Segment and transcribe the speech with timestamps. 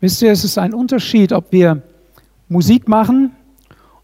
[0.00, 1.82] Wisst ihr, es ist ein Unterschied, ob wir
[2.48, 3.32] Musik machen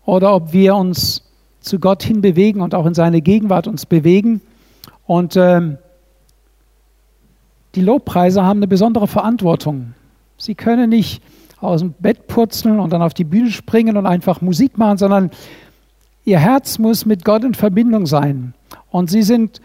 [0.05, 1.23] oder ob wir uns
[1.61, 4.41] zu Gott hin bewegen und auch in seine Gegenwart uns bewegen.
[5.07, 5.79] Und ähm,
[7.75, 9.95] die Lobpreise haben eine besondere Verantwortung.
[10.37, 11.23] Sie können nicht
[11.61, 15.31] aus dem Bett purzeln und dann auf die Bühne springen und einfach Musik machen, sondern
[16.25, 18.53] ihr Herz muss mit Gott in Verbindung sein.
[18.91, 19.61] Und sie sind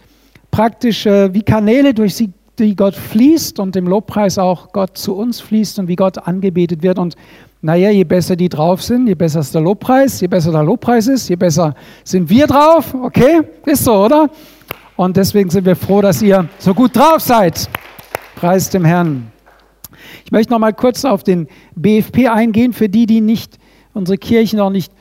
[0.50, 2.32] praktisch äh, wie Kanäle, durch sie,
[2.62, 6.84] die Gott fließt und im Lobpreis auch Gott zu uns fließt und wie Gott angebetet
[6.84, 7.00] wird.
[7.00, 7.16] Und
[7.62, 11.08] naja, je besser die drauf sind, je besser ist der Lobpreis, je besser der Lobpreis
[11.08, 12.94] ist, je besser sind wir drauf.
[12.94, 13.42] Okay?
[13.66, 14.30] Ist so, oder?
[14.96, 17.70] Und deswegen sind wir froh, dass ihr so gut drauf seid.
[18.36, 19.32] Preis dem Herrn.
[20.26, 23.58] Ich möchte noch mal kurz auf den BFP eingehen, für die, die nicht
[23.94, 24.94] unsere Kirche noch nicht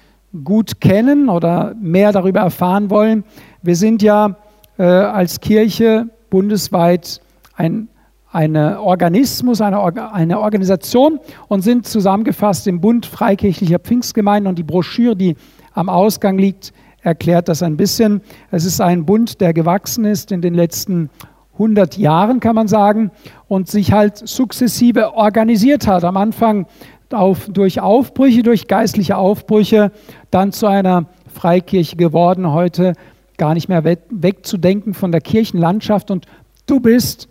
[0.45, 3.25] gut kennen oder mehr darüber erfahren wollen.
[3.63, 4.37] Wir sind ja
[4.79, 7.21] äh, als Kirche bundesweit
[7.61, 7.89] ein
[8.33, 9.81] eine Organismus, eine,
[10.13, 15.37] eine Organisation und sind zusammengefasst im Bund Freikirchlicher Pfingstgemeinden und die Broschüre, die
[15.75, 18.21] am Ausgang liegt, erklärt das ein bisschen.
[18.51, 21.11] Es ist ein Bund, der gewachsen ist in den letzten
[21.55, 23.11] 100 Jahren, kann man sagen,
[23.49, 26.05] und sich halt sukzessive organisiert hat.
[26.05, 26.67] Am Anfang
[27.13, 29.91] auf, durch Aufbrüche, durch geistliche Aufbrüche,
[30.31, 32.93] dann zu einer Freikirche geworden, heute
[33.39, 36.11] gar nicht mehr wegzudenken von der Kirchenlandschaft.
[36.11, 36.27] Und
[36.67, 37.29] du bist,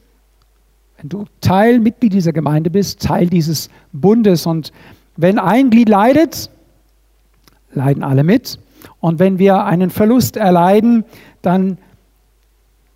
[1.02, 4.46] wenn du Teil, Mitglied dieser Gemeinde bist, Teil dieses Bundes.
[4.46, 4.74] Und
[5.16, 6.50] wenn ein Glied leidet,
[7.74, 8.60] leiden alle mit.
[9.00, 11.06] Und wenn wir einen Verlust erleiden,
[11.42, 11.78] dann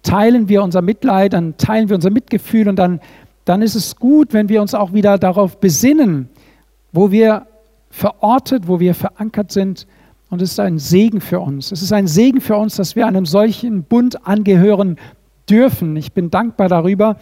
[0.02, 3.00] teilen wir unser Mitleid, dann teilen wir unser Mitgefühl und dann,
[3.46, 6.28] dann ist es gut, wenn wir uns auch wieder darauf besinnen,
[6.92, 7.48] wo wir
[7.90, 9.88] verortet, wo wir verankert sind.
[10.30, 11.72] Und es ist ein Segen für uns.
[11.72, 14.98] Es ist ein Segen für uns, dass wir einem solchen Bund angehören
[15.50, 15.96] dürfen.
[15.96, 17.18] Ich bin dankbar darüber.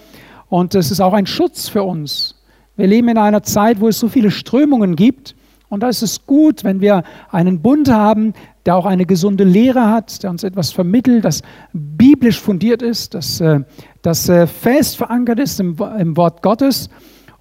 [0.51, 2.35] Und es ist auch ein Schutz für uns.
[2.75, 5.33] Wir leben in einer Zeit, wo es so viele Strömungen gibt.
[5.69, 8.33] Und da ist es gut, wenn wir einen Bund haben,
[8.65, 13.39] der auch eine gesunde Lehre hat, der uns etwas vermittelt, das biblisch fundiert ist, das,
[13.39, 13.61] äh,
[14.01, 16.89] das äh, fest verankert ist im, im Wort Gottes.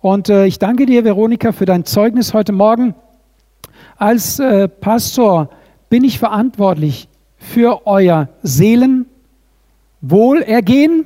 [0.01, 2.95] Und äh, ich danke dir, Veronika, für dein Zeugnis heute Morgen.
[3.97, 4.41] Als
[4.81, 5.51] Pastor
[5.91, 11.05] bin ich verantwortlich für euer Seelenwohlergehen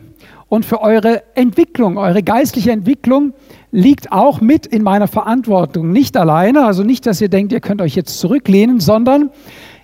[0.54, 1.98] und für eure Entwicklung.
[1.98, 3.34] Eure geistliche Entwicklung
[3.70, 5.90] liegt auch mit in meiner Verantwortung.
[5.90, 9.30] Nicht alleine, also nicht, dass ihr denkt, ihr könnt euch jetzt zurücklehnen, sondern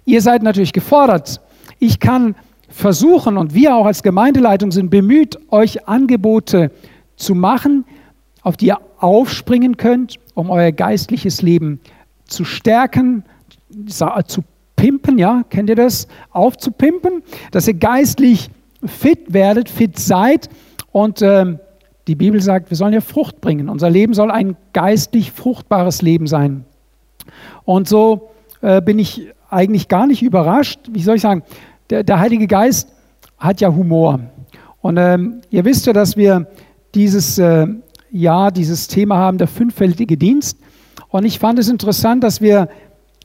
[0.04, 1.41] Ihr seid natürlich gefordert.
[1.78, 2.34] Ich kann
[2.69, 6.70] versuchen und wir auch als Gemeindeleitung sind bemüht, euch Angebote
[7.14, 7.84] zu machen,
[8.42, 11.81] auf die ihr aufspringen könnt, um euer geistliches Leben
[12.25, 13.25] zu stärken,
[14.26, 14.42] zu
[14.75, 16.08] pimpen, ja, kennt ihr das?
[16.31, 18.50] Aufzupimpen, dass ihr geistlich
[18.85, 20.49] fit werdet, fit seid
[20.93, 21.57] und äh,
[22.07, 23.69] die Bibel sagt, wir sollen ja Frucht bringen.
[23.69, 26.65] Unser Leben soll ein geistlich fruchtbares Leben sein.
[27.65, 28.31] Und so
[28.63, 30.81] äh, bin ich eigentlich gar nicht überrascht.
[30.91, 31.43] Wie soll ich sagen?
[31.91, 32.93] Der, der Heilige Geist
[33.39, 34.21] hat ja Humor.
[34.81, 36.47] Und ähm, ihr wisst ja, dass wir
[36.95, 37.67] dieses äh,
[38.11, 40.59] Jahr dieses Thema haben, der fünffältige Dienst.
[41.09, 42.69] Und ich fand es interessant, dass wir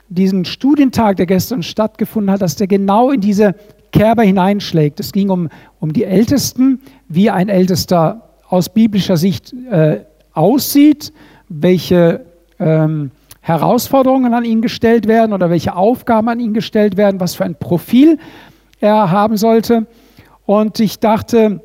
[0.09, 3.55] diesen Studientag, der gestern stattgefunden hat, dass der genau in diese
[3.95, 4.99] Kerbe hineinschlägt.
[4.99, 5.47] Es ging um,
[5.79, 10.01] um die Ältesten, wie ein Ältester aus biblischer Sicht äh,
[10.33, 11.13] aussieht,
[11.47, 12.25] welche
[12.59, 17.45] ähm, Herausforderungen an ihn gestellt werden oder welche Aufgaben an ihn gestellt werden, was für
[17.45, 18.19] ein Profil
[18.81, 19.87] er haben sollte.
[20.45, 21.61] Und ich dachte,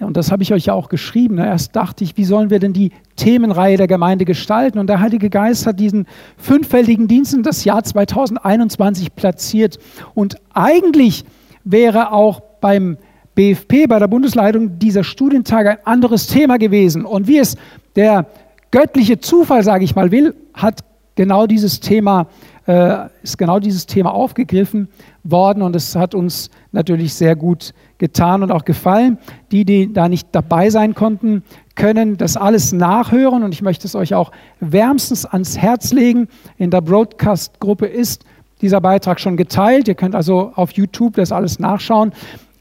[0.00, 2.72] und das habe ich euch ja auch geschrieben, erst dachte ich, wie sollen wir denn
[2.72, 4.78] die Themenreihe der Gemeinde gestalten?
[4.78, 9.78] Und der Heilige Geist hat diesen fünffältigen Dienst in das Jahr 2021 platziert.
[10.14, 11.24] Und eigentlich
[11.64, 12.96] wäre auch beim
[13.34, 17.04] BFP, bei der Bundesleitung dieser Studientag ein anderes Thema gewesen.
[17.04, 17.56] Und wie es
[17.96, 18.26] der
[18.70, 20.84] göttliche Zufall, sage ich mal, will, hat
[21.16, 22.28] genau dieses Thema,
[22.68, 24.88] äh, ist genau dieses Thema aufgegriffen
[25.24, 29.18] worden und es hat uns natürlich sehr gut getan und auch gefallen.
[29.50, 31.42] Die, die da nicht dabei sein konnten,
[31.76, 36.28] können das alles nachhören und ich möchte es euch auch wärmstens ans Herz legen.
[36.58, 38.24] In der Broadcast-Gruppe ist
[38.60, 39.88] dieser Beitrag schon geteilt.
[39.88, 42.12] Ihr könnt also auf YouTube das alles nachschauen.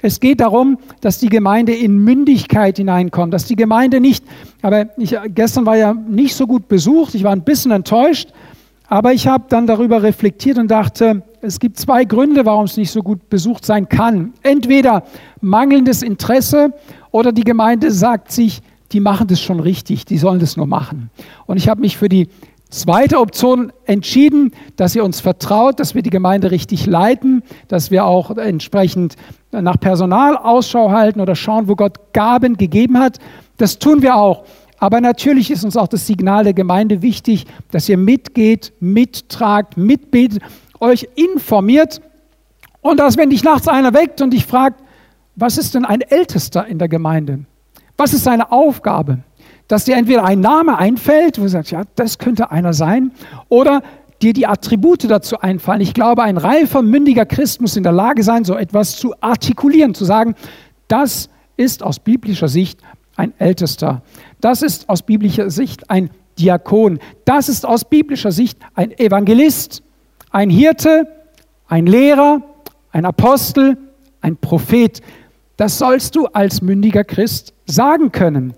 [0.02, 4.24] Es geht darum, dass die Gemeinde in Mündigkeit hineinkommt, dass die Gemeinde nicht,
[4.62, 8.30] aber ich, gestern war ja nicht so gut besucht, ich war ein bisschen enttäuscht,
[8.88, 12.92] aber ich habe dann darüber reflektiert und dachte, es gibt zwei Gründe, warum es nicht
[12.92, 14.34] so gut besucht sein kann.
[14.44, 15.04] Entweder
[15.42, 16.74] mangelndes Interesse
[17.12, 18.62] oder die Gemeinde sagt sich,
[18.92, 21.10] die machen das schon richtig, die sollen das nur machen.
[21.46, 22.30] Und ich habe mich für die
[22.70, 28.06] Zweite Option entschieden, dass ihr uns vertraut, dass wir die Gemeinde richtig leiten, dass wir
[28.06, 29.16] auch entsprechend
[29.52, 33.20] nach Personal Ausschau halten oder schauen, wo Gott Gaben gegeben hat.
[33.56, 34.44] Das tun wir auch.
[34.80, 40.42] Aber natürlich ist uns auch das Signal der Gemeinde wichtig, dass ihr mitgeht, mittragt, mitbetet,
[40.80, 42.02] euch informiert
[42.82, 44.82] und dass, wenn dich nachts einer weckt und dich fragt,
[45.36, 47.40] was ist denn ein Ältester in der Gemeinde?
[47.98, 49.20] Was ist seine Aufgabe?
[49.68, 53.12] Dass dir entweder ein Name einfällt, wo du sagst, ja, das könnte einer sein,
[53.50, 53.82] oder
[54.22, 55.82] dir die Attribute dazu einfallen.
[55.82, 59.94] Ich glaube, ein reifer, mündiger Christ muss in der Lage sein, so etwas zu artikulieren,
[59.94, 60.36] zu sagen,
[60.88, 62.80] das ist aus biblischer Sicht
[63.18, 64.04] ein Ältester.
[64.40, 66.10] Das ist aus biblischer Sicht ein
[66.40, 67.00] Diakon.
[67.26, 69.84] Das ist aus biblischer Sicht ein Evangelist,
[70.32, 71.08] ein Hirte,
[71.68, 72.42] ein Lehrer,
[72.92, 73.78] ein Apostel,
[74.22, 75.02] ein Prophet.
[75.58, 78.54] Das sollst du als mündiger Christ sagen können.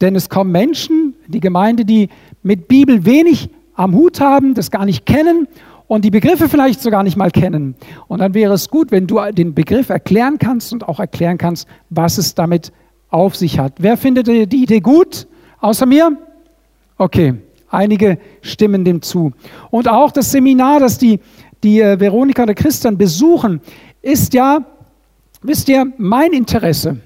[0.00, 2.08] Denn es kommen Menschen, die Gemeinde, die
[2.42, 5.48] mit Bibel wenig am Hut haben, das gar nicht kennen
[5.86, 7.74] und die Begriffe vielleicht sogar nicht mal kennen.
[8.06, 11.66] Und dann wäre es gut, wenn du den Begriff erklären kannst und auch erklären kannst,
[11.90, 12.72] was es damit
[13.14, 13.74] auf sich hat.
[13.78, 15.26] Wer findet die Idee gut?
[15.60, 16.16] Außer mir?
[16.98, 17.34] Okay,
[17.68, 19.32] einige stimmen dem zu.
[19.70, 21.20] Und auch das Seminar, das die,
[21.62, 23.60] die äh, Veronika oder Christian besuchen,
[24.02, 24.64] ist ja,
[25.42, 26.98] wisst ihr, mein Interesse.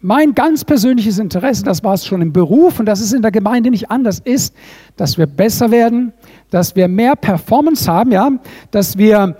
[0.00, 3.30] Mein ganz persönliches Interesse, das war es schon im Beruf und das ist in der
[3.30, 4.54] Gemeinde nicht anders, ist,
[4.96, 6.12] dass wir besser werden,
[6.50, 8.30] dass wir mehr Performance haben, ja,
[8.70, 9.38] dass wir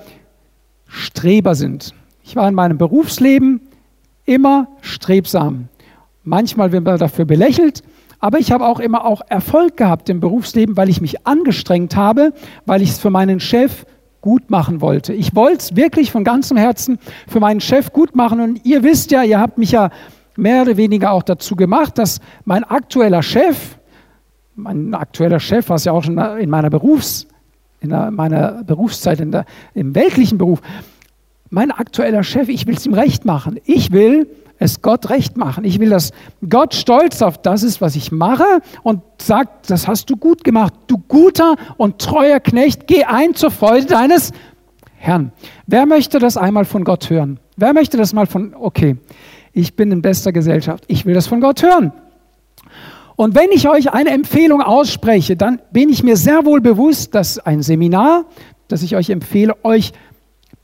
[0.86, 1.92] Streber sind.
[2.22, 3.60] Ich war in meinem Berufsleben
[4.24, 5.68] immer strebsam.
[6.24, 7.82] Manchmal wird man dafür belächelt,
[8.18, 12.32] aber ich habe auch immer auch Erfolg gehabt im Berufsleben, weil ich mich angestrengt habe,
[12.64, 13.84] weil ich es für meinen Chef
[14.22, 15.12] gut machen wollte.
[15.12, 16.98] Ich wollte es wirklich von ganzem Herzen
[17.28, 19.90] für meinen Chef gut machen und ihr wisst ja, ihr habt mich ja
[20.36, 23.78] mehr oder weniger auch dazu gemacht, dass mein aktueller Chef,
[24.54, 27.26] mein aktueller Chef, was ja auch schon in meiner Berufs,
[27.80, 29.44] in meiner Berufszeit, in der,
[29.74, 30.62] im weltlichen Beruf,
[31.54, 33.60] mein aktueller Chef, ich will es ihm recht machen.
[33.64, 34.28] Ich will
[34.58, 35.64] es Gott recht machen.
[35.64, 36.10] Ich will, dass
[36.48, 38.44] Gott stolz auf das ist, was ich mache
[38.82, 40.74] und sagt, das hast du gut gemacht.
[40.88, 44.32] Du guter und treuer Knecht, geh ein zur Freude deines
[44.96, 45.32] Herrn.
[45.66, 47.38] Wer möchte das einmal von Gott hören?
[47.56, 48.96] Wer möchte das mal von, okay,
[49.52, 50.84] ich bin in bester Gesellschaft.
[50.88, 51.92] Ich will das von Gott hören.
[53.14, 57.38] Und wenn ich euch eine Empfehlung ausspreche, dann bin ich mir sehr wohl bewusst, dass
[57.38, 58.24] ein Seminar,
[58.66, 59.92] das ich euch empfehle, euch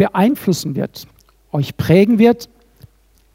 [0.01, 1.07] beeinflussen wird,
[1.53, 2.49] euch prägen wird.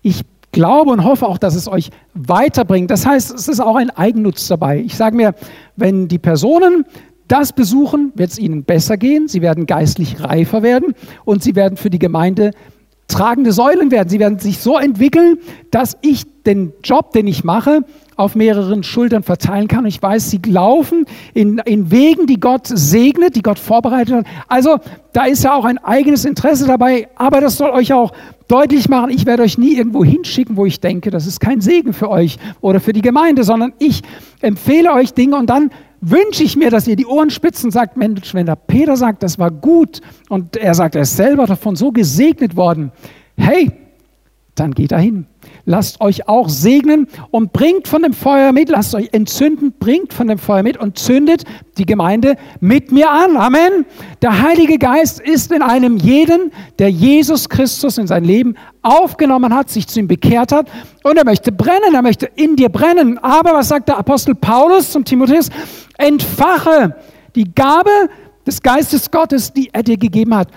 [0.01, 2.89] Ich glaube und hoffe auch, dass es euch weiterbringt.
[2.89, 4.79] Das heißt, es ist auch ein Eigennutz dabei.
[4.79, 5.35] Ich sage mir,
[5.75, 6.85] wenn die Personen
[7.27, 11.77] das besuchen, wird es ihnen besser gehen, sie werden geistlich reifer werden und sie werden
[11.77, 12.49] für die Gemeinde
[13.07, 14.09] tragende Säulen werden.
[14.09, 15.37] Sie werden sich so entwickeln,
[15.69, 17.81] dass ich den Job, den ich mache,
[18.15, 19.85] auf mehreren Schultern verteilen kann.
[19.85, 24.25] Ich weiß, sie laufen in, in Wegen, die Gott segnet, die Gott vorbereitet hat.
[24.47, 24.77] Also
[25.13, 28.13] da ist ja auch ein eigenes Interesse dabei, aber das soll euch auch
[28.47, 31.93] deutlich machen, ich werde euch nie irgendwo hinschicken, wo ich denke, das ist kein Segen
[31.93, 34.01] für euch oder für die Gemeinde, sondern ich
[34.41, 35.71] empfehle euch Dinge und dann
[36.01, 39.23] wünsche ich mir, dass ihr die Ohren spitzen und sagt, Mensch, wenn der Peter sagt,
[39.23, 42.91] das war gut und er sagt, er ist selber davon so gesegnet worden,
[43.35, 43.71] hey,
[44.55, 45.27] dann geht dahin.
[45.65, 50.27] Lasst euch auch segnen und bringt von dem Feuer mit, lasst euch entzünden, bringt von
[50.27, 51.43] dem Feuer mit und zündet
[51.77, 53.35] die Gemeinde mit mir an.
[53.35, 53.85] Amen.
[54.21, 59.69] Der Heilige Geist ist in einem jeden, der Jesus Christus in sein Leben aufgenommen hat,
[59.69, 60.69] sich zu ihm bekehrt hat
[61.03, 63.17] und er möchte brennen, er möchte in dir brennen.
[63.17, 65.49] Aber was sagt der Apostel Paulus zum Timotheus?
[65.97, 66.95] Entfache
[67.35, 68.09] die Gabe
[68.47, 70.47] des Geistes Gottes, die er dir gegeben hat.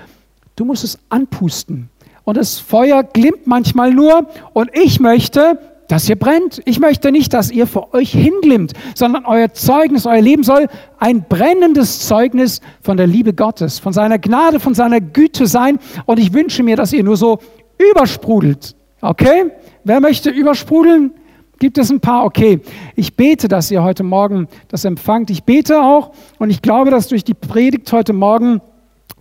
[0.55, 1.89] Du musst es anpusten
[2.29, 5.59] und das Feuer glimmt manchmal nur und ich möchte,
[5.89, 6.61] dass ihr brennt.
[6.67, 10.67] Ich möchte nicht, dass ihr vor euch hinglimmt, sondern euer Zeugnis, euer Leben soll
[10.99, 15.79] ein brennendes Zeugnis von der Liebe Gottes, von seiner Gnade, von seiner Güte sein.
[16.05, 17.39] Und ich wünsche mir, dass ihr nur so
[17.79, 18.77] übersprudelt.
[19.01, 19.47] Okay?
[19.85, 21.13] Wer möchte übersprudeln?
[21.59, 22.27] Gibt es ein paar?
[22.27, 22.61] Okay.
[22.95, 25.31] Ich bete, dass ihr heute Morgen das empfangt.
[25.31, 28.61] Ich bete auch und ich glaube, dass durch die Predigt heute Morgen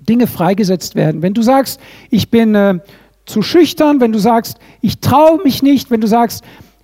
[0.07, 1.21] Dinge freigesetzt werden.
[1.21, 1.79] Wenn du sagst,
[2.09, 2.79] ich bin äh,
[3.25, 6.43] zu schüchtern, wenn du sagst, ich traue mich nicht, wenn du sagst,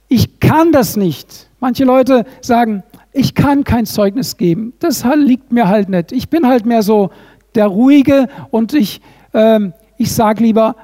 [0.10, 1.50] ich kann das nicht.
[1.60, 2.83] Manche Leute sagen,
[3.13, 4.74] ich kann kein Zeugnis geben.
[4.79, 6.12] Das liegt mir halt nicht.
[6.12, 7.12] Ich bin halt mehr so
[7.55, 9.01] der Ruhige und ich,
[9.33, 10.75] ähm, ich sage lieber,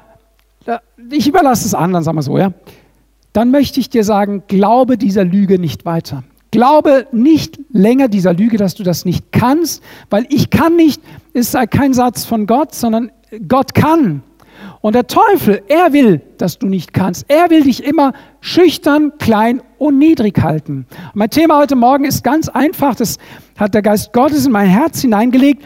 [1.10, 2.54] ich überlasse es anderen, sagen wir so, ja.
[3.34, 6.24] Dann möchte ich dir sagen, glaube dieser Lüge nicht weiter.
[6.52, 11.02] Glaube nicht länger dieser Lüge, dass du das nicht kannst, weil ich kann nicht,
[11.34, 13.12] ist kein Satz von Gott, sondern
[13.48, 14.24] Gott kann.
[14.82, 17.26] Und der Teufel, er will, dass du nicht kannst.
[17.28, 20.86] Er will dich immer schüchtern, klein und niedrig halten.
[21.14, 23.18] Mein Thema heute Morgen ist ganz einfach, das
[23.58, 25.64] hat der Geist Gottes in mein Herz hineingelegt.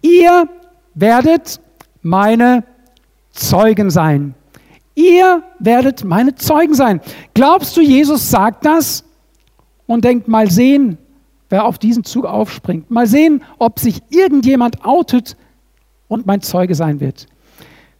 [0.00, 0.48] Ihr
[0.94, 1.60] werdet
[2.02, 2.64] meine
[3.30, 4.34] Zeugen sein.
[4.94, 7.00] Ihr werdet meine Zeugen sein.
[7.34, 9.03] Glaubst du, Jesus sagt das?
[9.86, 10.98] Und denkt, mal sehen,
[11.50, 12.90] wer auf diesen Zug aufspringt.
[12.90, 15.36] Mal sehen, ob sich irgendjemand outet
[16.08, 17.26] und mein Zeuge sein wird.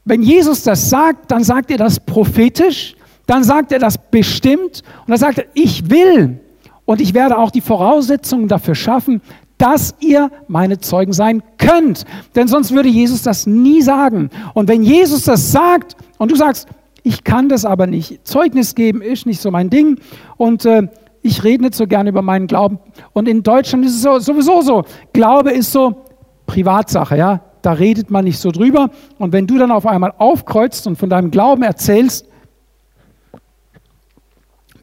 [0.05, 2.95] Wenn Jesus das sagt, dann sagt er das prophetisch,
[3.27, 6.41] dann sagt er das bestimmt und dann sagt er, ich will
[6.85, 9.23] und ich werde auch die Voraussetzungen dafür schaffen,
[9.57, 12.05] dass ihr meine Zeugen sein könnt.
[12.35, 14.29] Denn sonst würde Jesus das nie sagen.
[14.53, 16.69] Und wenn Jesus das sagt und du sagst,
[17.03, 19.99] ich kann das aber nicht, Zeugnis geben ist nicht so mein Ding
[20.37, 20.89] und äh,
[21.25, 22.79] ich rede nicht so gerne über meinen Glauben.
[23.15, 26.05] Und in Deutschland ist es so, sowieso so, Glaube ist so
[26.47, 27.41] Privatsache, ja.
[27.63, 28.91] Da redet man nicht so drüber.
[29.19, 32.29] Und wenn du dann auf einmal aufkreuzt und von deinem Glauben erzählst,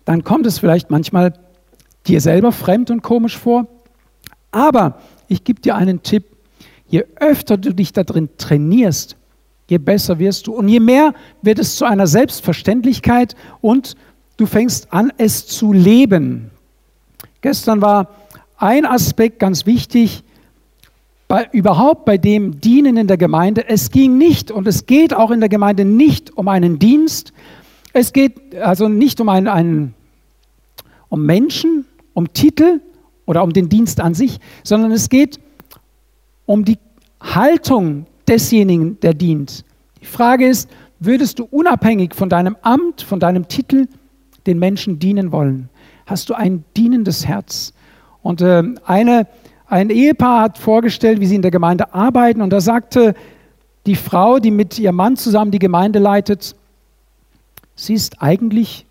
[0.04, 1.34] dann kommt es vielleicht manchmal
[2.08, 3.68] dir selber fremd und komisch vor.
[4.50, 6.26] Aber ich gebe dir einen Tipp.
[6.88, 9.16] Je öfter du dich da drin trainierst,
[9.70, 10.54] je besser wirst du.
[10.56, 13.96] Und je mehr wird es zu einer Selbstverständlichkeit und
[14.42, 16.50] du fängst an, es zu leben.
[17.42, 18.08] Gestern war
[18.58, 20.24] ein Aspekt ganz wichtig,
[21.28, 23.70] bei, überhaupt bei dem Dienen in der Gemeinde.
[23.70, 27.34] Es ging nicht und es geht auch in der Gemeinde nicht um einen Dienst.
[27.94, 29.94] Es geht also nicht um einen, einen
[31.08, 32.82] um Menschen, um Titel
[33.26, 35.40] oder um den Dienst an sich, sondern es geht
[36.48, 36.80] um die
[37.22, 39.66] Haltung desjenigen, der dient.
[40.02, 40.70] Die Frage ist,
[41.00, 43.88] würdest du unabhängig von deinem Amt, von deinem Titel
[44.48, 45.70] den Menschen dienen wollen?
[46.06, 47.74] Hast du ein dienendes Herz?
[48.22, 49.28] Und äh, eine,
[49.68, 52.42] ein Ehepaar hat vorgestellt, wie sie in der Gemeinde arbeiten.
[52.42, 53.16] Und da sagte
[53.86, 56.56] die Frau, die mit ihrem Mann zusammen die Gemeinde leitet,
[57.76, 58.86] sie ist eigentlich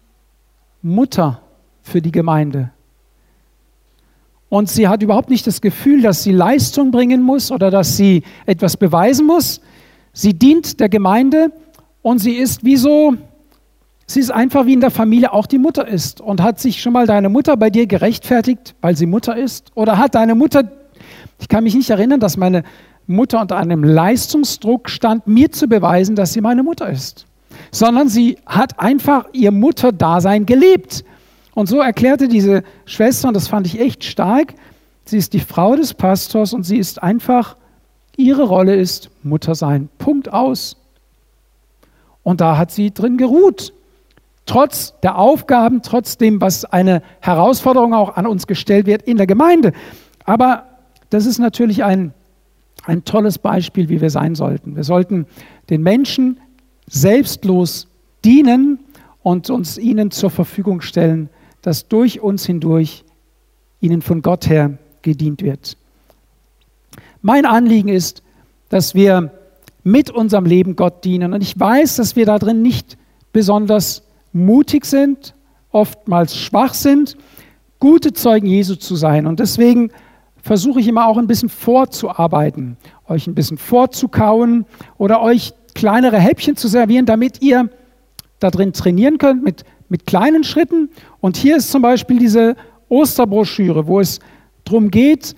[0.82, 1.40] Mutter
[1.82, 2.70] für die Gemeinde.
[4.48, 8.24] Und sie hat überhaupt nicht das Gefühl, dass sie Leistung bringen muss oder dass sie
[8.46, 9.60] etwas beweisen muss.
[10.12, 11.52] Sie dient der Gemeinde
[12.02, 13.14] und sie ist wie so,
[14.12, 16.20] sie ist einfach wie in der Familie auch die Mutter ist.
[16.20, 19.70] Und hat sich schon mal deine Mutter bei dir gerechtfertigt, weil sie Mutter ist?
[19.74, 20.70] Oder hat deine Mutter,
[21.38, 22.64] ich kann mich nicht erinnern, dass meine
[23.06, 27.26] Mutter unter einem Leistungsdruck stand, mir zu beweisen, dass sie meine Mutter ist.
[27.72, 31.04] Sondern sie hat einfach ihr Mutterdasein gelebt.
[31.54, 34.54] Und so erklärte diese Schwester, und das fand ich echt stark,
[35.04, 37.56] sie ist die Frau des Pastors und sie ist einfach,
[38.16, 39.88] ihre Rolle ist Mutter sein.
[39.98, 40.76] Punkt aus.
[42.22, 43.72] Und da hat sie drin geruht.
[44.46, 49.26] Trotz der Aufgaben, trotz dem, was eine Herausforderung auch an uns gestellt wird in der
[49.26, 49.72] Gemeinde.
[50.24, 50.64] Aber
[51.10, 52.12] das ist natürlich ein,
[52.84, 54.76] ein tolles Beispiel, wie wir sein sollten.
[54.76, 55.26] Wir sollten
[55.68, 56.40] den Menschen
[56.88, 57.88] selbstlos
[58.24, 58.80] dienen
[59.22, 61.28] und uns ihnen zur Verfügung stellen,
[61.62, 63.04] dass durch uns hindurch
[63.80, 65.76] ihnen von Gott her gedient wird.
[67.22, 68.22] Mein Anliegen ist,
[68.68, 69.32] dass wir
[69.82, 71.32] mit unserem Leben Gott dienen.
[71.32, 72.96] Und ich weiß, dass wir da drin nicht
[73.32, 75.34] besonders mutig sind,
[75.70, 77.16] oftmals schwach sind,
[77.78, 79.26] gute Zeugen Jesu zu sein.
[79.26, 79.90] Und deswegen
[80.42, 82.76] versuche ich immer auch ein bisschen vorzuarbeiten,
[83.08, 84.66] euch ein bisschen vorzukauen
[84.98, 87.70] oder euch kleinere Häppchen zu servieren, damit ihr
[88.38, 90.88] da drin trainieren könnt mit mit kleinen Schritten.
[91.20, 92.56] Und hier ist zum Beispiel diese
[92.88, 94.20] Osterbroschüre, wo es
[94.64, 95.36] darum geht,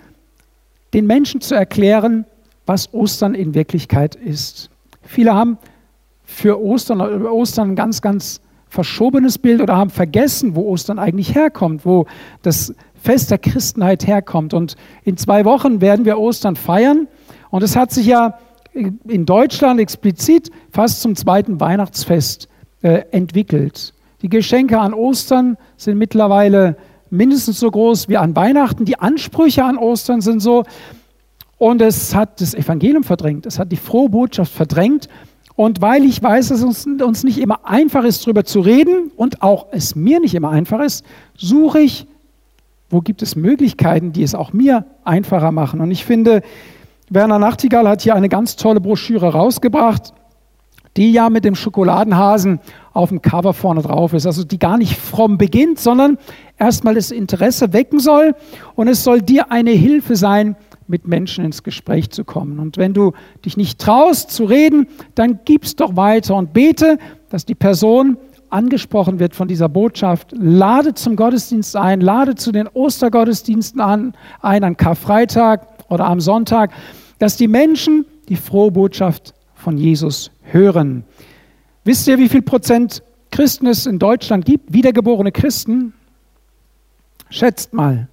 [0.94, 2.24] den Menschen zu erklären,
[2.66, 4.70] was Ostern in Wirklichkeit ist.
[5.02, 5.58] Viele haben
[6.22, 8.40] für Ostern, Ostern ein ganz, ganz
[8.72, 12.06] verschobenes Bild oder haben vergessen, wo Ostern eigentlich herkommt, wo
[12.40, 14.54] das Fest der Christenheit herkommt.
[14.54, 17.06] Und in zwei Wochen werden wir Ostern feiern.
[17.50, 18.38] Und es hat sich ja
[18.72, 22.48] in Deutschland explizit fast zum zweiten Weihnachtsfest
[22.80, 23.92] äh, entwickelt.
[24.22, 26.78] Die Geschenke an Ostern sind mittlerweile
[27.10, 28.86] mindestens so groß wie an Weihnachten.
[28.86, 30.64] Die Ansprüche an Ostern sind so.
[31.58, 33.44] Und es hat das Evangelium verdrängt.
[33.44, 35.10] Es hat die frohe Botschaft verdrängt.
[35.54, 39.42] Und weil ich weiß, dass es uns nicht immer einfach ist, darüber zu reden und
[39.42, 41.04] auch es mir nicht immer einfach ist,
[41.36, 42.06] suche ich,
[42.90, 45.80] wo gibt es Möglichkeiten, die es auch mir einfacher machen.
[45.80, 46.42] Und ich finde,
[47.10, 50.14] Werner Nachtigall hat hier eine ganz tolle Broschüre rausgebracht
[50.96, 52.60] die ja mit dem Schokoladenhasen
[52.92, 54.26] auf dem Cover vorne drauf ist.
[54.26, 56.18] Also die gar nicht fromm beginnt, sondern
[56.58, 58.34] erstmal das Interesse wecken soll
[58.74, 60.56] und es soll dir eine Hilfe sein,
[60.92, 62.60] mit Menschen ins Gespräch zu kommen.
[62.60, 63.12] Und wenn du
[63.44, 66.98] dich nicht traust zu reden, dann gib's doch weiter und bete,
[67.30, 68.16] dass die Person
[68.50, 70.32] angesprochen wird von dieser Botschaft.
[70.32, 76.70] Lade zum Gottesdienst ein, lade zu den Ostergottesdiensten an, ein an Karfreitag oder am Sonntag,
[77.18, 81.04] dass die Menschen die frohe Botschaft von Jesus hören.
[81.84, 84.72] Wisst ihr, wie viel Prozent Christen es in Deutschland gibt?
[84.72, 85.94] Wiedergeborene Christen?
[87.30, 88.08] Schätzt mal.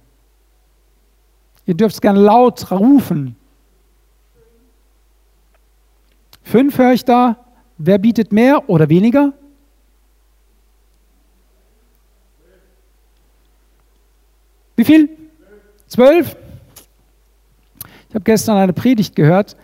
[1.70, 3.36] Ihr dürft es gerne laut rufen.
[6.42, 7.36] Fünf höre ich da.
[7.78, 9.32] Wer bietet mehr oder weniger?
[14.74, 15.10] Wie viel?
[15.86, 16.36] Zwölf.
[18.08, 19.56] Ich habe gestern eine Predigt gehört.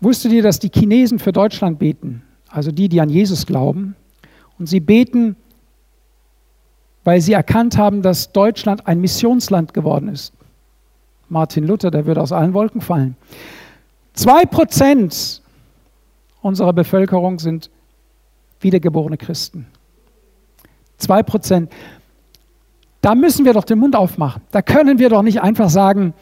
[0.00, 2.24] Wusstet ihr, dass die Chinesen für Deutschland beten?
[2.48, 3.94] Also die, die an Jesus glauben.
[4.58, 5.36] Und sie beten,
[7.04, 10.32] weil sie erkannt haben, dass Deutschland ein Missionsland geworden ist.
[11.28, 13.16] Martin Luther, der würde aus allen Wolken fallen.
[14.14, 15.42] Zwei Prozent
[16.42, 17.70] unserer Bevölkerung sind
[18.60, 19.66] wiedergeborene Christen.
[20.96, 21.72] Zwei Prozent.
[23.00, 24.42] Da müssen wir doch den Mund aufmachen.
[24.50, 26.14] Da können wir doch nicht einfach sagen,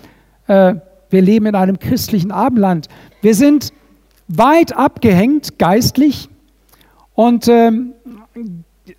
[0.47, 0.75] äh,
[1.09, 2.89] wir leben in einem christlichen Abendland.
[3.23, 3.73] Wir sind
[4.29, 6.29] weit abgehängt geistlich.
[7.15, 7.93] Und ähm,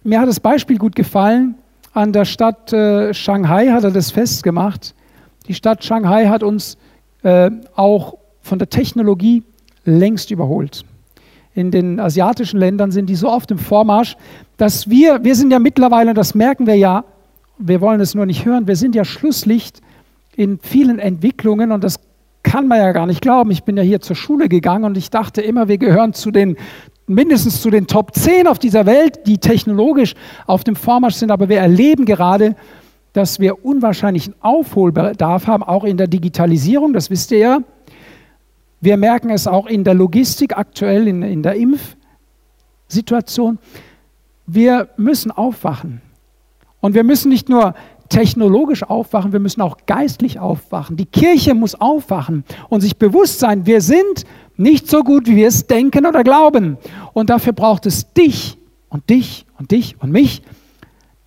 [0.04, 1.56] mir hat das Beispiel gut gefallen.
[1.94, 4.96] An der Stadt äh, Shanghai hat er das festgemacht.
[5.48, 6.78] Die Stadt Shanghai hat uns
[7.24, 9.44] äh, auch von der Technologie
[9.86, 10.84] längst überholt.
[11.54, 14.16] In den asiatischen Ländern sind die so oft im Vormarsch,
[14.58, 17.04] dass wir, wir sind ja mittlerweile, das merken wir ja,
[17.58, 19.82] wir wollen es nur nicht hören, wir sind ja Schlusslicht
[20.36, 22.00] in vielen Entwicklungen und das
[22.44, 23.50] kann man ja gar nicht glauben.
[23.52, 26.58] Ich bin ja hier zur Schule gegangen und ich dachte immer, wir gehören zu den
[27.08, 30.14] mindestens zu den Top 10 auf dieser Welt, die technologisch
[30.46, 32.56] auf dem Vormarsch sind, aber wir erleben gerade,
[33.18, 37.60] dass wir unwahrscheinlichen Aufholbedarf haben, auch in der Digitalisierung, das wisst ihr ja.
[38.80, 43.58] Wir merken es auch in der Logistik aktuell, in, in der Impfsituation.
[44.46, 46.04] Wir müssen aufwachen.
[46.80, 47.74] Und wir müssen nicht nur
[48.10, 50.96] technologisch aufwachen, wir müssen auch geistlich aufwachen.
[50.96, 54.26] Die Kirche muss aufwachen und sich bewusst sein, wir sind
[54.58, 56.78] nicht so gut, wie wir es denken oder glauben.
[57.14, 58.60] Und dafür braucht es dich
[58.90, 60.44] und dich und dich und mich,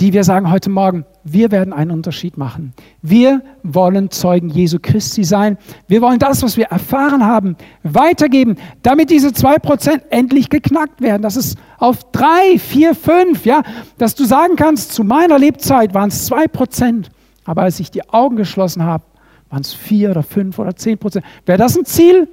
[0.01, 2.73] die wir sagen heute Morgen, wir werden einen Unterschied machen.
[3.03, 5.59] Wir wollen Zeugen Jesu Christi sein.
[5.87, 11.23] Wir wollen das, was wir erfahren haben, weitergeben, damit diese zwei Prozent endlich geknackt werden.
[11.23, 13.63] Das ist auf drei, vier, fünf, ja,
[13.99, 17.11] dass du sagen kannst, zu meiner Lebzeit waren es zwei Prozent,
[17.45, 19.05] aber als ich die Augen geschlossen habe,
[19.51, 21.25] waren es vier oder fünf oder zehn Prozent.
[21.45, 22.29] Wäre das ein Ziel?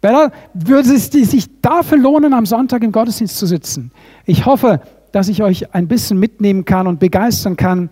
[0.00, 3.90] Wäre, würde es sich dafür lohnen, am Sonntag im Gottesdienst zu sitzen?
[4.26, 4.80] Ich hoffe,
[5.12, 7.90] dass ich euch ein bisschen mitnehmen kann und begeistern kann,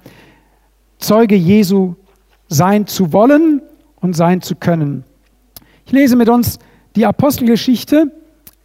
[0.98, 1.94] Zeuge Jesu
[2.48, 3.62] sein zu wollen
[4.00, 5.04] und sein zu können.
[5.84, 6.58] Ich lese mit uns
[6.94, 8.10] die Apostelgeschichte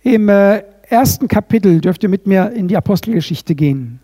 [0.01, 1.81] im äh, ersten Kapitel.
[1.81, 3.99] Dürft ihr mit mir in die Apostelgeschichte gehen?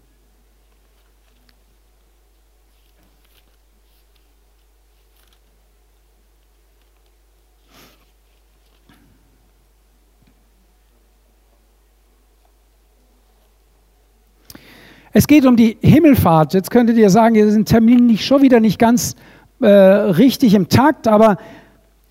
[15.17, 16.53] Es geht um die Himmelfahrt.
[16.53, 19.15] Jetzt könntet ihr sagen, ihr sind Termin nicht schon wieder nicht ganz
[19.59, 21.37] äh, richtig im Takt, aber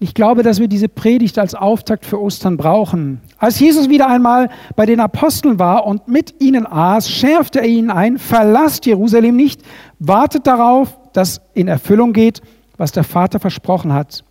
[0.01, 3.21] ich glaube, dass wir diese Predigt als Auftakt für Ostern brauchen.
[3.39, 7.93] Als Jesus wieder einmal bei den Aposteln war und mit ihnen aß, schärfte er ihnen
[7.93, 9.63] ein, verlasst Jerusalem nicht,
[10.01, 12.41] wartet darauf, dass in Erfüllung geht,
[12.77, 14.25] was der Vater versprochen hat.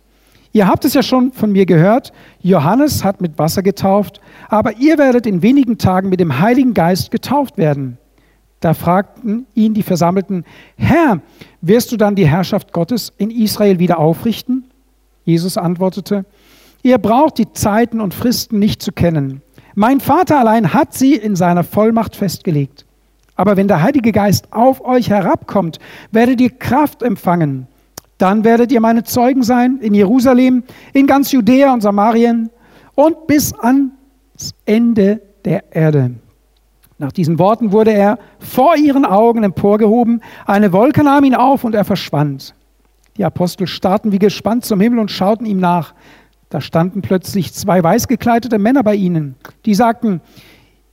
[0.52, 2.12] Ihr habt es ja schon von mir gehört,
[2.42, 7.10] Johannes hat mit Wasser getauft, aber ihr werdet in wenigen Tagen mit dem Heiligen Geist
[7.10, 7.96] getauft werden.
[8.60, 10.44] Da fragten ihn die Versammelten,
[10.76, 11.20] Herr,
[11.60, 14.64] wirst du dann die Herrschaft Gottes in Israel wieder aufrichten?
[15.24, 16.24] Jesus antwortete,
[16.82, 19.42] ihr braucht die Zeiten und Fristen nicht zu kennen.
[19.74, 22.86] Mein Vater allein hat sie in seiner Vollmacht festgelegt.
[23.34, 25.78] Aber wenn der Heilige Geist auf euch herabkommt,
[26.10, 27.66] werdet ihr Kraft empfangen.
[28.16, 30.64] Dann werdet ihr meine Zeugen sein in Jerusalem,
[30.94, 32.48] in ganz Judäa und Samarien
[32.94, 33.90] und bis ans
[34.64, 36.14] Ende der Erde.
[36.98, 41.74] Nach diesen Worten wurde er vor ihren Augen emporgehoben, eine Wolke nahm ihn auf und
[41.74, 42.54] er verschwand.
[43.18, 45.94] Die Apostel starrten wie gespannt zum Himmel und schauten ihm nach.
[46.48, 49.34] Da standen plötzlich zwei weißgekleidete Männer bei ihnen,
[49.66, 50.20] die sagten,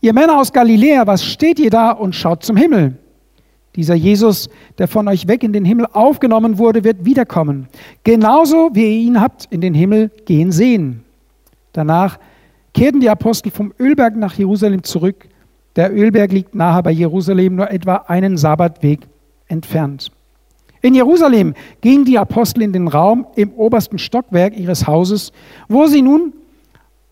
[0.02, 2.98] ihr Männer aus Galiläa, was steht ihr da und schaut zum Himmel?
[3.76, 7.68] Dieser Jesus, der von euch weg in den Himmel aufgenommen wurde, wird wiederkommen.
[8.04, 11.04] Genauso wie ihr ihn habt in den Himmel gehen sehen.
[11.72, 12.20] Danach
[12.74, 15.28] kehrten die Apostel vom Ölberg nach Jerusalem zurück
[15.76, 19.08] der Ölberg liegt nahe bei Jerusalem, nur etwa einen Sabbatweg
[19.48, 20.12] entfernt.
[20.82, 25.32] In Jerusalem gingen die Apostel in den Raum im obersten Stockwerk ihres Hauses,
[25.70, 26.34] wo sie nun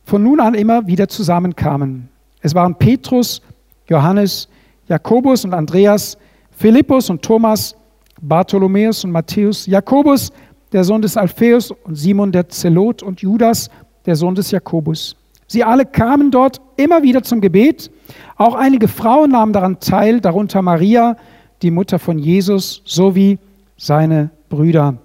[0.03, 2.09] von nun an immer wieder zusammenkamen.
[2.41, 3.41] Es waren Petrus,
[3.87, 4.49] Johannes,
[4.87, 6.17] Jakobus und Andreas,
[6.51, 7.75] Philippus und Thomas,
[8.21, 10.31] Bartholomäus und Matthäus, Jakobus,
[10.73, 13.69] der Sohn des Alpheus und Simon der Zelot und Judas,
[14.05, 15.15] der Sohn des Jakobus.
[15.51, 17.91] Sie alle kamen dort immer wieder zum Gebet.
[18.37, 21.17] Auch einige Frauen nahmen daran teil, darunter Maria,
[21.61, 23.37] die Mutter von Jesus, sowie
[23.75, 24.95] seine Brüder.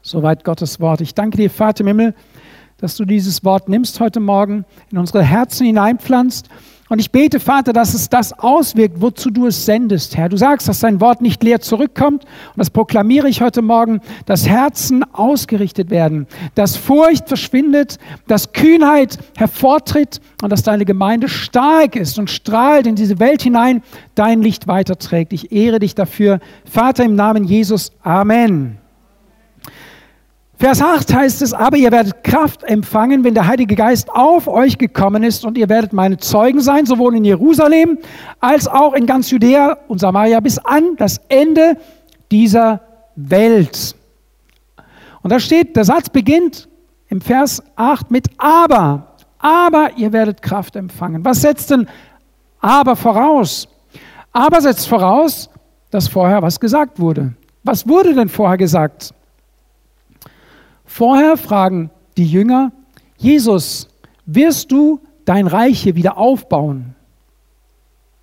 [0.00, 1.00] Soweit Gottes Wort.
[1.00, 2.14] Ich danke dir, Vater im Himmel,
[2.76, 6.48] dass du dieses Wort nimmst heute Morgen, in unsere Herzen hineinpflanzt
[6.92, 10.28] und ich bete, Vater, dass es das auswirkt, wozu du es sendest, Herr.
[10.28, 12.24] Du sagst, dass dein Wort nicht leer zurückkommt.
[12.24, 19.16] Und das proklamiere ich heute Morgen, dass Herzen ausgerichtet werden, dass Furcht verschwindet, dass Kühnheit
[19.38, 23.82] hervortritt und dass deine Gemeinde stark ist und strahlt in diese Welt hinein,
[24.14, 25.32] dein Licht weiterträgt.
[25.32, 26.40] Ich ehre dich dafür.
[26.70, 27.92] Vater, im Namen Jesus.
[28.02, 28.81] Amen.
[30.62, 34.78] Vers 8 heißt es, aber ihr werdet Kraft empfangen, wenn der Heilige Geist auf euch
[34.78, 37.98] gekommen ist und ihr werdet meine Zeugen sein, sowohl in Jerusalem
[38.38, 41.78] als auch in ganz Judäa und Samaria bis an das Ende
[42.30, 42.80] dieser
[43.16, 43.96] Welt.
[45.22, 46.68] Und da steht, der Satz beginnt
[47.08, 51.24] im Vers 8 mit aber, aber ihr werdet Kraft empfangen.
[51.24, 51.88] Was setzt denn
[52.60, 53.66] aber voraus?
[54.32, 55.50] Aber setzt voraus,
[55.90, 57.32] dass vorher was gesagt wurde.
[57.64, 59.12] Was wurde denn vorher gesagt?
[60.94, 62.70] Vorher fragen die Jünger,
[63.16, 63.88] Jesus,
[64.26, 66.94] wirst du dein Reich hier wieder aufbauen?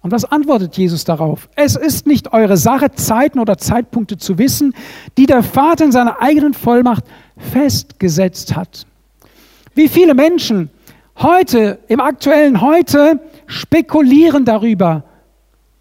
[0.01, 1.49] Und was antwortet Jesus darauf?
[1.55, 4.75] Es ist nicht eure Sache, Zeiten oder Zeitpunkte zu wissen,
[5.17, 7.05] die der Vater in seiner eigenen Vollmacht
[7.37, 8.85] festgesetzt hat.
[9.73, 10.69] Wie viele Menschen
[11.17, 15.05] heute, im aktuellen Heute, spekulieren darüber,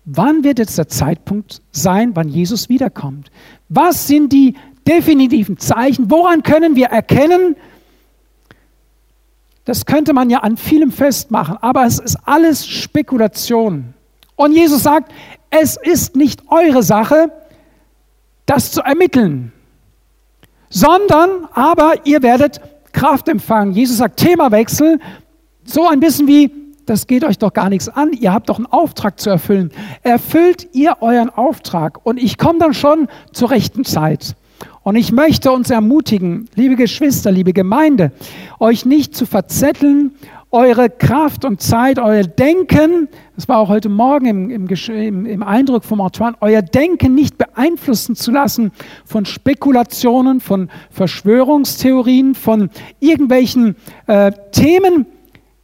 [0.07, 3.31] wann wird jetzt der Zeitpunkt sein, wann Jesus wiederkommt?
[3.69, 4.57] Was sind die
[4.89, 6.11] definitiven Zeichen.
[6.11, 7.57] Woran können wir erkennen?
[9.65, 13.93] Das könnte man ja an vielem festmachen, aber es ist alles Spekulation.
[14.35, 15.13] Und Jesus sagt,
[15.51, 17.31] es ist nicht eure Sache,
[18.47, 19.53] das zu ermitteln,
[20.71, 22.61] sondern aber ihr werdet
[22.93, 23.73] Kraft empfangen.
[23.73, 25.01] Jesus sagt Themawechsel,
[25.65, 26.51] so ein bisschen wie,
[26.87, 29.71] das geht euch doch gar nichts an, ihr habt doch einen Auftrag zu erfüllen.
[30.03, 34.35] Erfüllt ihr euren Auftrag und ich komme dann schon zur rechten Zeit.
[34.89, 38.11] Und ich möchte uns ermutigen, liebe Geschwister, liebe Gemeinde,
[38.59, 40.13] euch nicht zu verzetteln,
[40.51, 45.85] eure Kraft und Zeit, euer Denken, das war auch heute Morgen im, im, im Eindruck
[45.85, 48.73] vom Antoine, euer Denken nicht beeinflussen zu lassen
[49.05, 55.05] von Spekulationen, von Verschwörungstheorien, von irgendwelchen äh, Themen,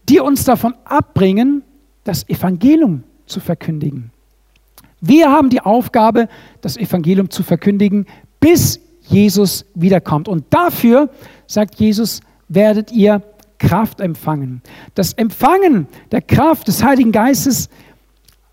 [0.07, 1.63] die uns davon abbringen,
[2.05, 4.11] das Evangelium zu verkündigen.
[5.01, 6.29] Wir haben die Aufgabe,
[6.61, 8.05] das Evangelium zu verkündigen,
[8.39, 10.29] bis Jesus wiederkommt.
[10.29, 11.11] Und dafür,
[11.47, 13.23] sagt Jesus, werdet ihr
[13.59, 14.63] Kraft empfangen.
[14.95, 17.69] Das Empfangen der Kraft des Heiligen Geistes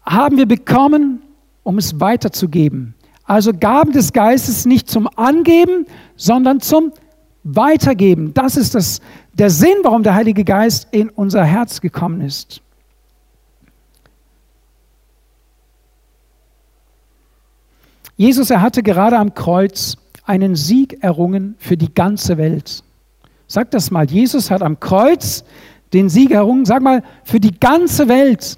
[0.06, 1.22] haben wir bekommen,
[1.64, 2.96] um es weiterzugeben.
[3.24, 5.86] Also Gaben des Geistes nicht zum Angeben,
[6.16, 6.92] sondern zum
[7.44, 8.34] Weitergeben.
[8.34, 9.02] Das ist das,
[9.34, 12.62] der Sinn, warum der Heilige Geist in unser Herz gekommen ist.
[18.16, 22.84] Jesus, er hatte gerade am Kreuz einen Sieg errungen für die ganze Welt.
[23.48, 25.44] Sag das mal, Jesus hat am Kreuz
[25.94, 28.58] den Sieg errungen, sag mal, für die ganze Welt.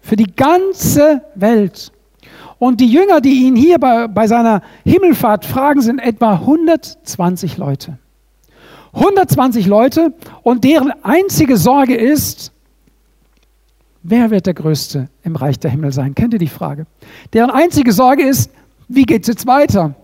[0.00, 1.92] Für die ganze Welt.
[2.58, 7.98] Und die Jünger, die ihn hier bei, bei seiner Himmelfahrt fragen, sind etwa 120 Leute.
[8.92, 10.12] 120 Leute
[10.42, 12.52] und deren einzige Sorge ist,
[14.02, 16.14] wer wird der Größte im Reich der Himmel sein?
[16.14, 16.86] Kennt ihr die Frage?
[17.32, 18.50] Deren einzige Sorge ist,
[18.88, 19.94] wie geht es jetzt weiter?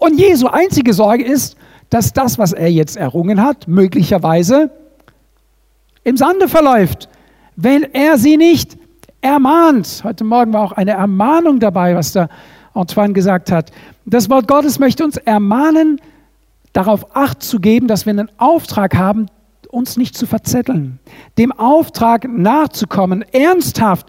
[0.00, 1.56] Und Jesu einzige Sorge ist,
[1.90, 4.70] dass das, was er jetzt errungen hat, möglicherweise
[6.04, 7.10] im Sande verläuft,
[7.54, 8.78] wenn er sie nicht
[9.20, 10.00] ermahnt.
[10.02, 12.30] Heute Morgen war auch eine Ermahnung dabei, was der
[12.72, 13.72] Antoine gesagt hat.
[14.06, 16.00] Das Wort Gottes möchte uns ermahnen,
[16.72, 19.26] darauf acht zu geben, dass wir einen Auftrag haben,
[19.68, 20.98] uns nicht zu verzetteln,
[21.36, 24.06] dem Auftrag nachzukommen, ernsthaft,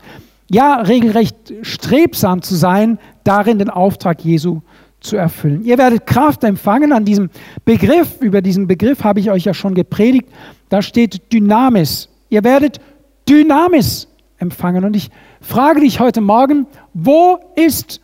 [0.50, 4.62] ja regelrecht strebsam zu sein, darin den Auftrag Jesu
[5.02, 5.66] zu erfüllen.
[5.66, 7.30] Ihr werdet Kraft empfangen an diesem
[7.66, 8.22] Begriff.
[8.22, 10.28] Über diesen Begriff habe ich euch ja schon gepredigt.
[10.70, 12.08] Da steht Dynamis.
[12.30, 12.80] Ihr werdet
[13.28, 14.86] Dynamis empfangen.
[14.86, 15.10] Und ich
[15.42, 18.00] frage dich heute Morgen, wo ist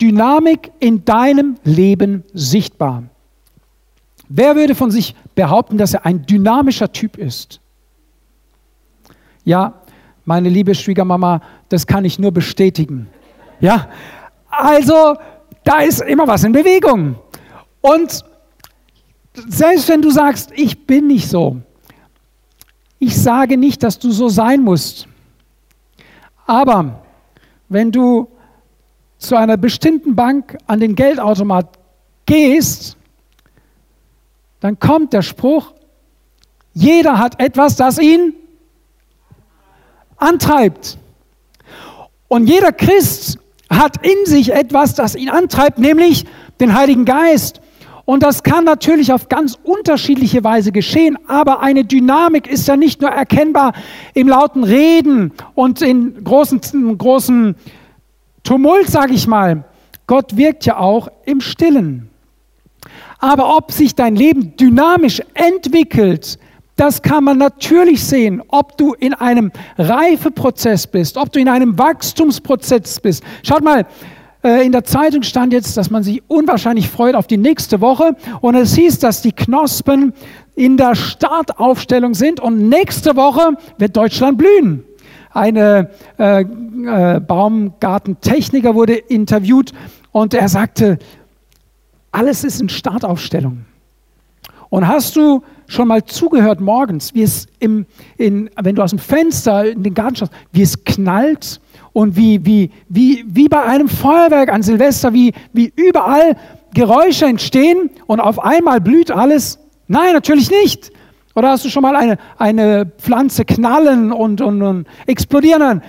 [0.00, 3.04] Dynamik in deinem Leben sichtbar?
[4.28, 7.60] Wer würde von sich behaupten, dass er ein dynamischer Typ ist?
[9.44, 9.74] Ja,
[10.24, 13.08] meine liebe Schwiegermama, das kann ich nur bestätigen.
[13.60, 13.88] Ja,
[14.48, 15.16] also
[15.64, 17.16] da ist immer was in Bewegung.
[17.80, 18.24] Und
[19.34, 21.60] selbst wenn du sagst, ich bin nicht so,
[22.98, 25.06] ich sage nicht, dass du so sein musst.
[26.46, 27.02] Aber
[27.68, 28.28] wenn du
[29.18, 31.78] zu einer bestimmten Bank an den Geldautomat
[32.26, 32.96] gehst,
[34.60, 35.72] dann kommt der Spruch,
[36.72, 38.34] jeder hat etwas, das ihn
[40.16, 40.98] antreibt.
[42.28, 43.39] Und jeder Christ
[43.70, 46.26] hat in sich etwas, das ihn antreibt, nämlich
[46.60, 47.60] den Heiligen Geist.
[48.04, 53.00] Und das kann natürlich auf ganz unterschiedliche Weise geschehen, aber eine Dynamik ist ja nicht
[53.00, 53.72] nur erkennbar
[54.14, 57.54] im lauten Reden und in großen, großen
[58.42, 59.64] Tumult, sage ich mal.
[60.08, 62.10] Gott wirkt ja auch im Stillen.
[63.20, 66.38] Aber ob sich dein Leben dynamisch entwickelt,
[66.80, 71.78] das kann man natürlich sehen, ob du in einem Reifeprozess bist, ob du in einem
[71.78, 73.22] Wachstumsprozess bist.
[73.42, 73.86] Schaut mal,
[74.42, 78.16] äh, in der Zeitung stand jetzt, dass man sich unwahrscheinlich freut auf die nächste Woche.
[78.40, 80.14] Und es hieß, dass die Knospen
[80.54, 84.82] in der Startaufstellung sind und nächste Woche wird Deutschland blühen.
[85.34, 89.72] Eine äh, äh, Baumgartentechniker wurde interviewt
[90.12, 90.98] und er sagte,
[92.10, 93.66] alles ist in Startaufstellung.
[94.70, 98.98] Und hast du schon mal zugehört morgens, wie es im, in, wenn du aus dem
[98.98, 101.60] Fenster in den Garten schaust, wie es knallt
[101.92, 106.36] und wie, wie, wie, wie bei einem Feuerwerk an Silvester, wie, wie überall
[106.74, 109.60] Geräusche entstehen und auf einmal blüht alles?
[109.86, 110.90] Nein, natürlich nicht.
[111.36, 115.82] Oder hast du schon mal eine, eine Pflanze knallen und, und, und explodieren?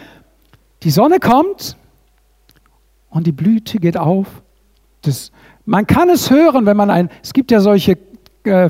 [0.84, 1.76] Die Sonne kommt
[3.10, 4.28] und die Blüte geht auf.
[5.02, 5.32] Das,
[5.65, 7.98] man kann es hören, wenn man ein, es gibt ja solche
[8.44, 8.70] äh,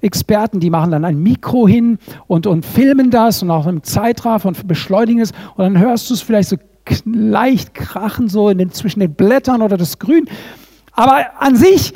[0.00, 4.48] Filmexperten, die machen dann ein Mikro hin und, und filmen das und auch im Zeitraffer
[4.48, 6.56] und beschleunigen es und dann hörst du es vielleicht so
[7.04, 10.26] leicht krachen, so den, zwischen den Blättern oder das Grün.
[10.92, 11.92] Aber an sich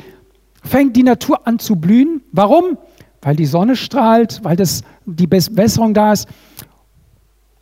[0.63, 2.21] fängt die Natur an zu blühen.
[2.31, 2.77] Warum?
[3.21, 6.27] Weil die Sonne strahlt, weil das, die Bewässerung da ist.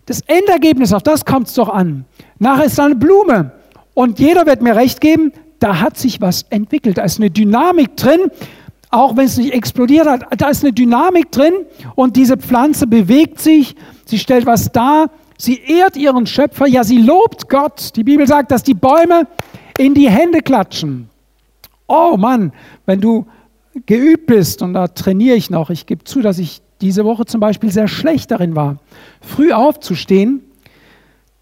[0.08, 2.06] Das Endergebnis, auf das kommt es doch an.
[2.38, 3.54] Nachher ist da eine Blume.
[3.94, 6.98] Und jeder wird mir recht geben, da hat sich was entwickelt.
[6.98, 8.32] Da ist eine Dynamik drin
[8.92, 11.54] auch wenn es nicht explodiert hat, da ist eine Dynamik drin
[11.96, 13.76] und diese Pflanze bewegt sich,
[14.06, 17.96] sie stellt was dar, sie ehrt ihren Schöpfer, ja, sie lobt Gott.
[17.96, 19.28] Die Bibel sagt, dass die Bäume
[19.78, 21.10] in die Hände klatschen.
[21.88, 22.52] Oh Mann,
[22.86, 23.26] wenn du
[23.86, 27.40] geübt bist, und da trainiere ich noch, ich gebe zu, dass ich diese Woche zum
[27.40, 28.78] Beispiel sehr schlecht darin war,
[29.22, 30.42] früh aufzustehen,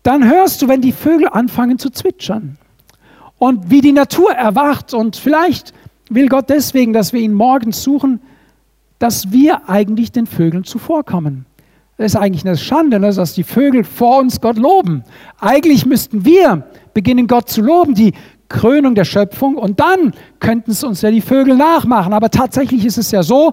[0.04, 2.58] dann hörst du, wenn die Vögel anfangen zu zwitschern
[3.40, 5.74] und wie die Natur erwacht und vielleicht
[6.10, 8.22] will Gott deswegen, dass wir ihn morgens suchen,
[9.00, 11.46] dass wir eigentlich den Vögeln zuvorkommen.
[11.98, 15.04] Es ist eigentlich eine Schande, ne, dass die Vögel vor uns Gott loben.
[15.40, 18.14] Eigentlich müssten wir beginnen, Gott zu loben, die
[18.48, 22.14] Krönung der Schöpfung, und dann könnten es uns ja die Vögel nachmachen.
[22.14, 23.52] Aber tatsächlich ist es ja so,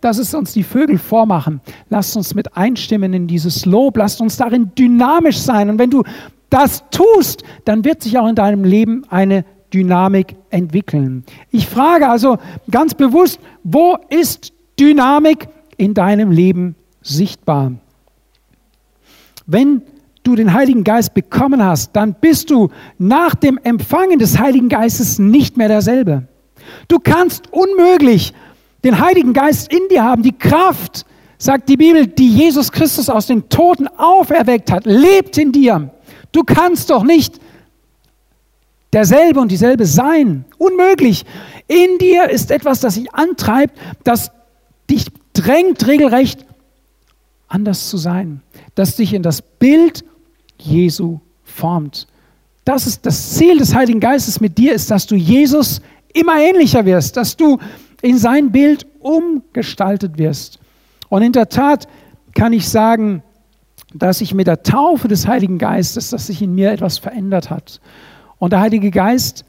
[0.00, 1.60] dass es uns die Vögel vormachen.
[1.90, 5.68] Lasst uns mit einstimmen in dieses Lob, lasst uns darin dynamisch sein.
[5.68, 6.04] Und wenn du
[6.50, 11.24] das tust, dann wird sich auch in deinem Leben eine Dynamik entwickeln.
[11.50, 12.38] Ich frage also
[12.70, 17.72] ganz bewusst, wo ist Dynamik in deinem Leben sichtbar?
[19.46, 19.82] Wenn
[20.22, 25.18] du den Heiligen Geist bekommen hast, dann bist du nach dem Empfangen des Heiligen Geistes
[25.18, 26.28] nicht mehr derselbe.
[26.88, 28.34] Du kannst unmöglich
[28.84, 31.06] den Heiligen Geist in dir haben, die Kraft,
[31.38, 35.90] sagt die Bibel, die Jesus Christus aus den Toten auferweckt hat, lebt in dir.
[36.32, 37.40] Du kannst doch nicht
[38.98, 40.44] derselbe und dieselbe sein.
[40.58, 41.24] Unmöglich.
[41.68, 44.32] In dir ist etwas, das dich antreibt, das
[44.90, 46.44] dich drängt, regelrecht
[47.46, 48.42] anders zu sein,
[48.74, 50.04] das dich in das Bild
[50.58, 52.08] Jesu formt.
[52.64, 55.80] Das ist das Ziel des Heiligen Geistes mit dir, ist, dass du Jesus
[56.12, 57.58] immer ähnlicher wirst, dass du
[58.02, 60.58] in sein Bild umgestaltet wirst.
[61.08, 61.86] Und in der Tat
[62.34, 63.22] kann ich sagen,
[63.94, 67.80] dass sich mit der Taufe des Heiligen Geistes, dass sich in mir etwas verändert hat.
[68.38, 69.44] Und der Heilige Geist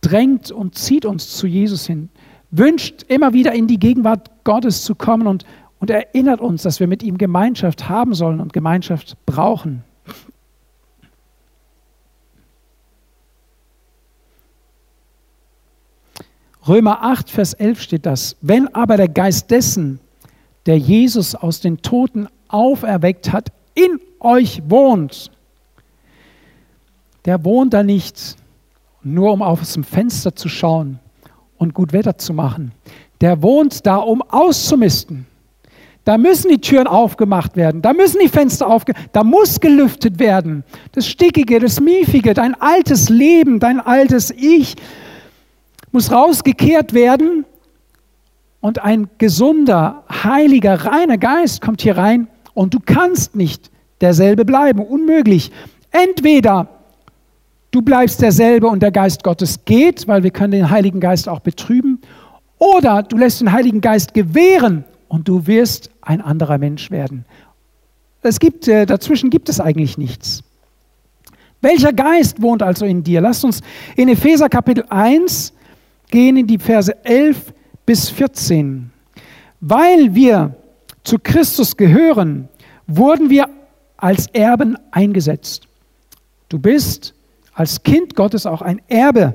[0.00, 2.08] drängt und zieht uns zu Jesus hin,
[2.50, 5.44] wünscht immer wieder in die Gegenwart Gottes zu kommen und,
[5.80, 9.82] und erinnert uns, dass wir mit ihm Gemeinschaft haben sollen und Gemeinschaft brauchen.
[16.66, 18.36] Römer 8, Vers 11 steht das.
[18.40, 20.00] Wenn aber der Geist dessen,
[20.66, 25.30] der Jesus aus den Toten auferweckt hat, in euch wohnt,
[27.24, 28.36] der wohnt da nicht
[29.02, 30.98] nur, um aus dem Fenster zu schauen
[31.56, 32.72] und gut Wetter zu machen.
[33.20, 35.26] Der wohnt da, um auszumisten.
[36.04, 40.62] Da müssen die Türen aufgemacht werden, da müssen die Fenster aufgemacht da muss gelüftet werden.
[40.92, 44.76] Das Stickige, das Miefige, dein altes Leben, dein altes Ich
[45.92, 47.46] muss rausgekehrt werden
[48.60, 53.70] und ein gesunder, heiliger, reiner Geist kommt hier rein und du kannst nicht
[54.02, 55.52] derselbe bleiben, unmöglich.
[55.90, 56.68] Entweder
[57.74, 61.40] du bleibst derselbe und der Geist Gottes geht, weil wir können den Heiligen Geist auch
[61.40, 62.00] betrüben,
[62.58, 67.24] oder du lässt den Heiligen Geist gewähren und du wirst ein anderer Mensch werden.
[68.22, 70.42] Es gibt, äh, dazwischen gibt es eigentlich nichts.
[71.60, 73.20] Welcher Geist wohnt also in dir?
[73.20, 73.60] Lasst uns
[73.96, 75.52] in Epheser Kapitel 1
[76.10, 77.52] gehen in die Verse 11
[77.84, 78.90] bis 14.
[79.60, 80.54] Weil wir
[81.02, 82.48] zu Christus gehören,
[82.86, 83.48] wurden wir
[83.96, 85.66] als Erben eingesetzt.
[86.48, 87.14] Du bist
[87.54, 89.34] als Kind Gottes auch ein Erbe,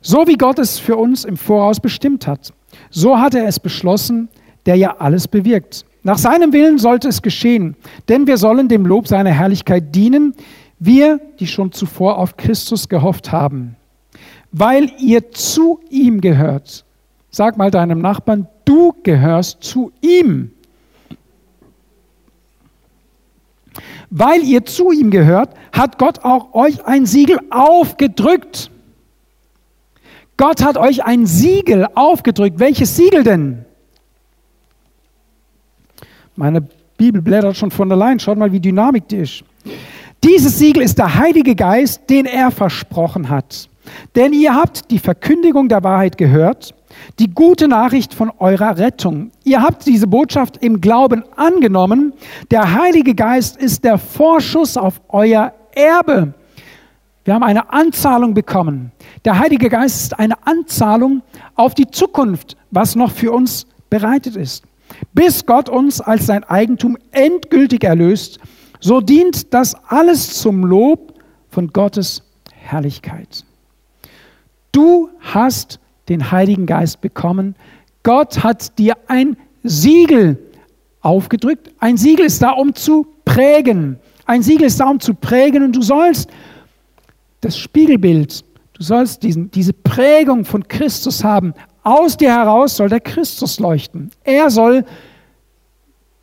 [0.00, 2.52] so wie Gott es für uns im Voraus bestimmt hat.
[2.90, 4.28] So hat er es beschlossen,
[4.64, 5.84] der ja alles bewirkt.
[6.02, 7.76] Nach seinem Willen sollte es geschehen,
[8.08, 10.34] denn wir sollen dem Lob seiner Herrlichkeit dienen,
[10.78, 13.76] wir, die schon zuvor auf Christus gehofft haben.
[14.52, 16.84] Weil ihr zu ihm gehört.
[17.30, 20.52] Sag mal deinem Nachbarn, du gehörst zu ihm.
[24.10, 28.70] Weil ihr zu ihm gehört, hat Gott auch euch ein Siegel aufgedrückt.
[30.36, 32.58] Gott hat euch ein Siegel aufgedrückt.
[32.58, 33.64] Welches Siegel denn?
[36.36, 36.66] Meine
[36.98, 38.20] Bibel blättert schon von allein.
[38.20, 39.44] Schaut mal, wie dynamik die ist.
[40.22, 43.68] Dieses Siegel ist der Heilige Geist, den er versprochen hat.
[44.14, 46.74] Denn ihr habt die Verkündigung der Wahrheit gehört,
[47.18, 49.30] die gute Nachricht von eurer Rettung.
[49.44, 52.12] Ihr habt diese Botschaft im Glauben angenommen.
[52.50, 56.34] Der Heilige Geist ist der Vorschuss auf euer Erbe.
[57.24, 58.92] Wir haben eine Anzahlung bekommen.
[59.24, 61.22] Der Heilige Geist ist eine Anzahlung
[61.56, 64.64] auf die Zukunft, was noch für uns bereitet ist.
[65.12, 68.38] Bis Gott uns als sein Eigentum endgültig erlöst,
[68.80, 71.14] so dient das alles zum Lob
[71.50, 73.44] von Gottes Herrlichkeit.
[74.70, 77.54] Du hast den Heiligen Geist bekommen.
[78.02, 80.38] Gott hat dir ein Siegel
[81.00, 81.70] aufgedrückt.
[81.78, 83.98] Ein Siegel ist da, um zu prägen.
[84.24, 86.30] Ein Siegel ist da, um zu prägen und du sollst
[87.40, 91.54] das Spiegelbild, du sollst diesen, diese Prägung von Christus haben.
[91.82, 94.10] Aus dir heraus soll der Christus leuchten.
[94.24, 94.84] Er soll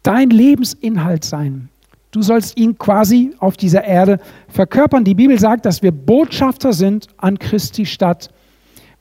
[0.02, 1.70] dein Lebensinhalt sein.
[2.12, 4.20] Du sollst ihn quasi auf dieser Erde
[4.50, 5.04] verkörpern.
[5.04, 8.30] Die Bibel sagt, dass wir Botschafter sind an Christi Stadt.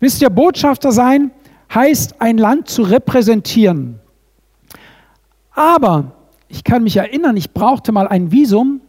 [0.03, 1.31] Wisst ihr, Botschafter sein
[1.73, 4.01] heißt, ein Land zu repräsentieren.
[5.53, 6.11] Aber
[6.49, 8.81] ich kann mich erinnern, ich brauchte mal ein Visum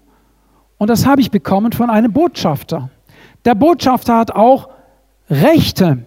[0.80, 2.90] und das habe ich bekommen von einem Botschafter.
[3.46, 4.70] Der Botschafter hat auch
[5.30, 6.04] Rechte.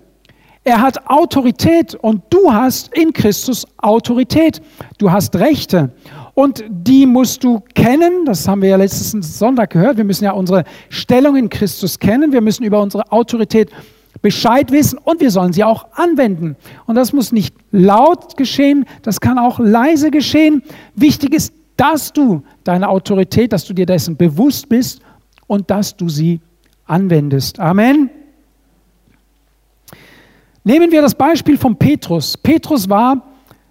[0.65, 4.61] Er hat Autorität und du hast in Christus Autorität.
[4.99, 5.93] Du hast Rechte
[6.35, 8.25] und die musst du kennen.
[8.25, 9.99] Das haben wir ja letzten Sonntag gehört.
[9.99, 12.33] Wir müssen ja unsere Stellung in Christus kennen.
[12.33, 13.71] Wir müssen über unsere Autorität
[14.23, 16.57] Bescheid wissen und wir sollen sie auch anwenden.
[16.87, 20.63] Und das muss nicht laut geschehen, das kann auch leise geschehen.
[20.95, 25.01] Wichtig ist, dass du deine Autorität, dass du dir dessen bewusst bist
[25.47, 26.41] und dass du sie
[26.87, 27.61] anwendest.
[27.61, 28.11] Amen.
[30.65, 32.37] Nehmen wir das Beispiel von Petrus.
[32.37, 33.23] Petrus war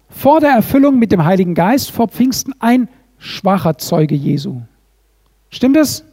[0.08, 4.62] vor der Erfüllung mit dem Heiligen Geist vor Pfingsten ein schwacher Zeuge Jesu.
[5.50, 6.04] Stimmt es?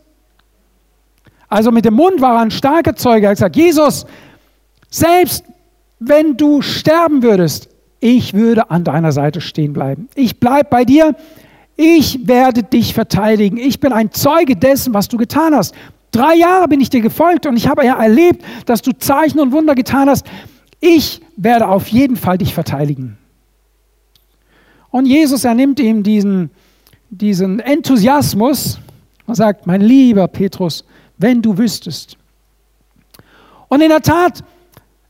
[1.53, 3.27] Also mit dem Mund war er ein starker Zeuge.
[3.27, 4.07] Er hat gesagt, Jesus,
[4.89, 5.45] selbst
[5.99, 10.09] wenn du sterben würdest, ich würde an deiner Seite stehen bleiben.
[10.15, 11.15] Ich bleibe bei dir.
[11.75, 13.57] Ich werde dich verteidigen.
[13.57, 15.75] Ich bin ein Zeuge dessen, was du getan hast.
[16.09, 19.51] Drei Jahre bin ich dir gefolgt und ich habe ja erlebt, dass du Zeichen und
[19.51, 20.25] Wunder getan hast.
[20.79, 23.15] Ich werde auf jeden Fall dich verteidigen.
[24.89, 26.49] Und Jesus, er nimmt ihm diesen,
[27.11, 28.79] diesen Enthusiasmus
[29.27, 30.83] und sagt, mein lieber Petrus,
[31.23, 32.17] wenn du wüsstest.
[33.69, 34.43] Und in der Tat,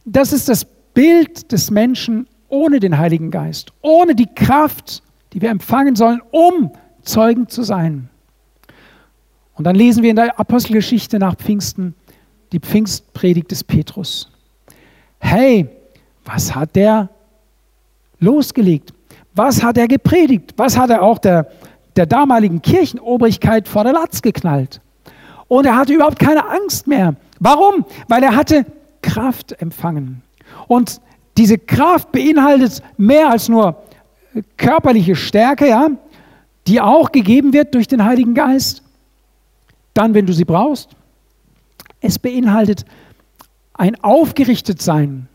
[0.05, 5.01] das ist das Bild des Menschen ohne den Heiligen Geist, ohne die Kraft,
[5.33, 6.71] die wir empfangen sollen, um
[7.01, 8.09] Zeugen zu sein.
[9.55, 11.95] Und dann lesen wir in der Apostelgeschichte nach Pfingsten
[12.51, 14.31] die Pfingstpredigt des Petrus.
[15.17, 15.67] Hey,
[16.25, 17.09] was hat der
[18.19, 18.93] losgelegt?
[19.33, 20.53] Was hat er gepredigt?
[20.57, 21.47] Was hat er auch der,
[21.95, 24.79] der damaligen Kirchenobrigkeit vor der Latz geknallt?
[25.47, 27.15] Und er hatte überhaupt keine Angst mehr.
[27.39, 27.85] Warum?
[28.07, 28.65] Weil er hatte
[29.01, 30.21] Kraft empfangen.
[30.67, 31.01] Und
[31.37, 33.83] diese Kraft beinhaltet mehr als nur
[34.57, 35.89] körperliche Stärke, ja,
[36.67, 38.83] die auch gegeben wird durch den Heiligen Geist
[39.93, 40.89] dann, wenn du sie brauchst.
[42.01, 42.85] Es beinhaltet
[43.73, 45.27] ein Aufgerichtetsein.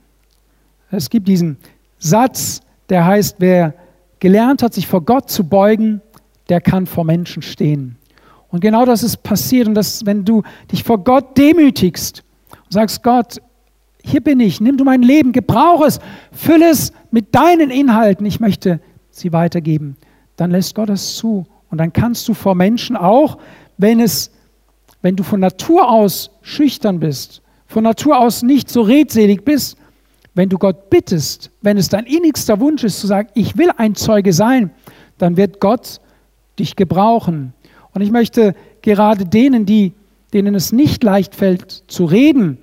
[0.90, 1.58] Es gibt diesen
[1.98, 3.74] Satz, der heißt, wer
[4.20, 6.00] gelernt hat, sich vor Gott zu beugen,
[6.48, 7.97] der kann vor Menschen stehen.
[8.48, 9.68] Und genau das ist passiert.
[9.68, 13.40] Und das, wenn du dich vor Gott demütigst und sagst, Gott,
[14.02, 16.00] hier bin ich, nimm du mein Leben, gebrauch es,
[16.32, 19.96] fülle es mit deinen Inhalten, ich möchte sie weitergeben,
[20.36, 21.44] dann lässt Gott es zu.
[21.70, 23.38] Und dann kannst du vor Menschen auch,
[23.76, 24.30] wenn es
[25.02, 29.76] wenn du von Natur aus schüchtern bist, von Natur aus nicht so redselig bist,
[30.34, 33.94] wenn du Gott bittest, wenn es dein innigster Wunsch ist zu sagen, ich will ein
[33.94, 34.70] Zeuge sein,
[35.18, 36.00] dann wird Gott
[36.58, 37.52] dich gebrauchen.
[37.98, 39.92] Und ich möchte gerade denen, die,
[40.32, 42.58] denen es nicht leicht fällt zu reden,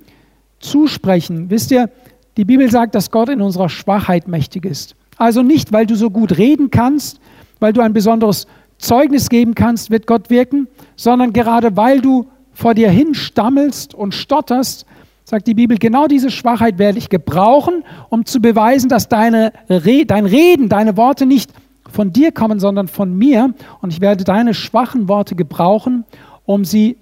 [0.60, 1.50] zusprechen.
[1.50, 1.90] Wisst ihr,
[2.38, 4.96] Die Bibel sagt, dass Gott in unserer Schwachheit mächtig ist.
[5.18, 7.20] Also nicht, weil du so gut reden kannst,
[7.60, 8.46] weil du ein besonderes
[8.78, 14.14] Zeugnis geben kannst, wird Gott wirken, sondern gerade weil du vor dir hin stammelst und
[14.14, 14.86] stotterst,
[15.24, 20.24] sagt die Bibel, genau diese Schwachheit werde ich gebrauchen, um zu beweisen, dass deine dein
[20.24, 21.52] Reden, deine Worte nicht
[21.96, 23.54] von dir kommen, sondern von mir.
[23.80, 26.04] Und ich werde deine schwachen Worte gebrauchen,
[26.44, 26.98] um sie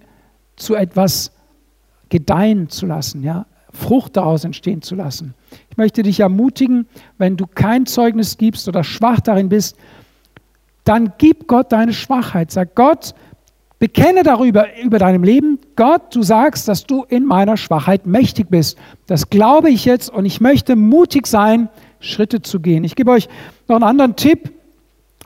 [0.55, 1.33] zu etwas
[2.11, 5.35] gedeihen zu lassen, ja, Frucht daraus entstehen zu lassen.
[5.69, 6.87] Ich möchte dich ermutigen,
[7.19, 9.77] wenn du kein Zeugnis gibst oder schwach darin bist,
[10.85, 12.53] dann gib Gott deine Schwachheit.
[12.53, 13.17] Sag Gott,
[13.81, 15.59] bekenne darüber über deinem Leben.
[15.75, 18.79] Gott, du sagst, dass du in meiner Schwachheit mächtig bist.
[19.09, 21.69] Das glaube ich jetzt und ich möchte mutig sein,
[21.99, 22.85] Schritte zu gehen.
[22.85, 23.29] Ich gebe euch
[23.67, 24.54] noch einen anderen Tipp,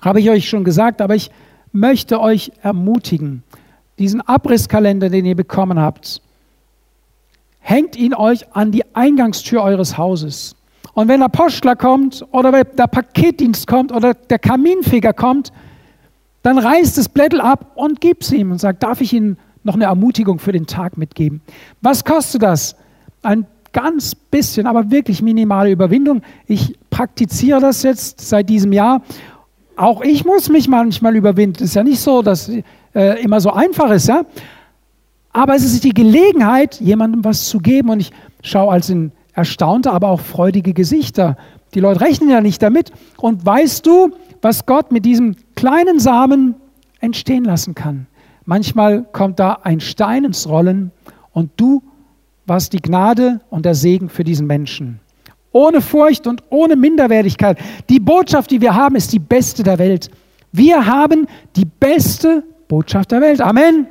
[0.03, 1.31] habe ich euch schon gesagt, aber ich
[1.73, 3.43] möchte euch ermutigen,
[3.99, 6.23] diesen Abrisskalender, den ihr bekommen habt,
[7.59, 10.57] hängt ihn euch an die Eingangstür eures Hauses.
[10.95, 15.53] Und wenn der Postler kommt oder der Paketdienst kommt oder der Kaminfeger kommt,
[16.43, 19.75] dann reißt das Blättel ab und gibt es ihm und sagt, darf ich Ihnen noch
[19.75, 21.43] eine Ermutigung für den Tag mitgeben?
[21.83, 22.77] Was kostet das?
[23.23, 26.23] Ein ganz bisschen, aber wirklich minimale Überwindung.
[26.47, 29.03] Ich praktiziere das jetzt seit diesem Jahr.
[29.79, 31.63] Auch ich muss mich manchmal überwinden.
[31.63, 32.51] Es ist ja nicht so, dass
[32.95, 34.23] äh, immer so einfach ist, ja.
[35.33, 37.91] Aber es ist die Gelegenheit, jemandem was zu geben.
[37.91, 38.11] Und ich
[38.43, 41.37] schaue als in erstaunte, aber auch freudige Gesichter.
[41.75, 42.91] Die Leute rechnen ja nicht damit.
[43.19, 44.11] Und weißt du,
[44.43, 46.57] was Gott mit diesem kleinen Samen
[46.99, 48.09] entstehen lassen kann?
[48.47, 50.91] Manchmal kommt da ein Stein ins Rollen
[51.31, 51.85] und du
[52.47, 54.99] warst die Gnade und der Segen für diesen Menschen.
[55.53, 57.59] Ohne Furcht und ohne Minderwertigkeit.
[57.89, 60.11] Die Botschaft, die wir haben, ist die beste der Welt.
[60.53, 61.27] Wir haben
[61.57, 63.41] die beste Botschaft der Welt.
[63.41, 63.87] Amen.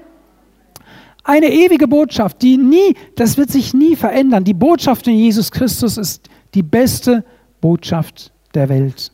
[1.24, 4.43] Eine ewige Botschaft, die nie, das wird sich nie verändern.
[4.43, 7.26] Die Botschaft in Jesus Christus ist die beste
[7.60, 9.12] Botschaft der Welt.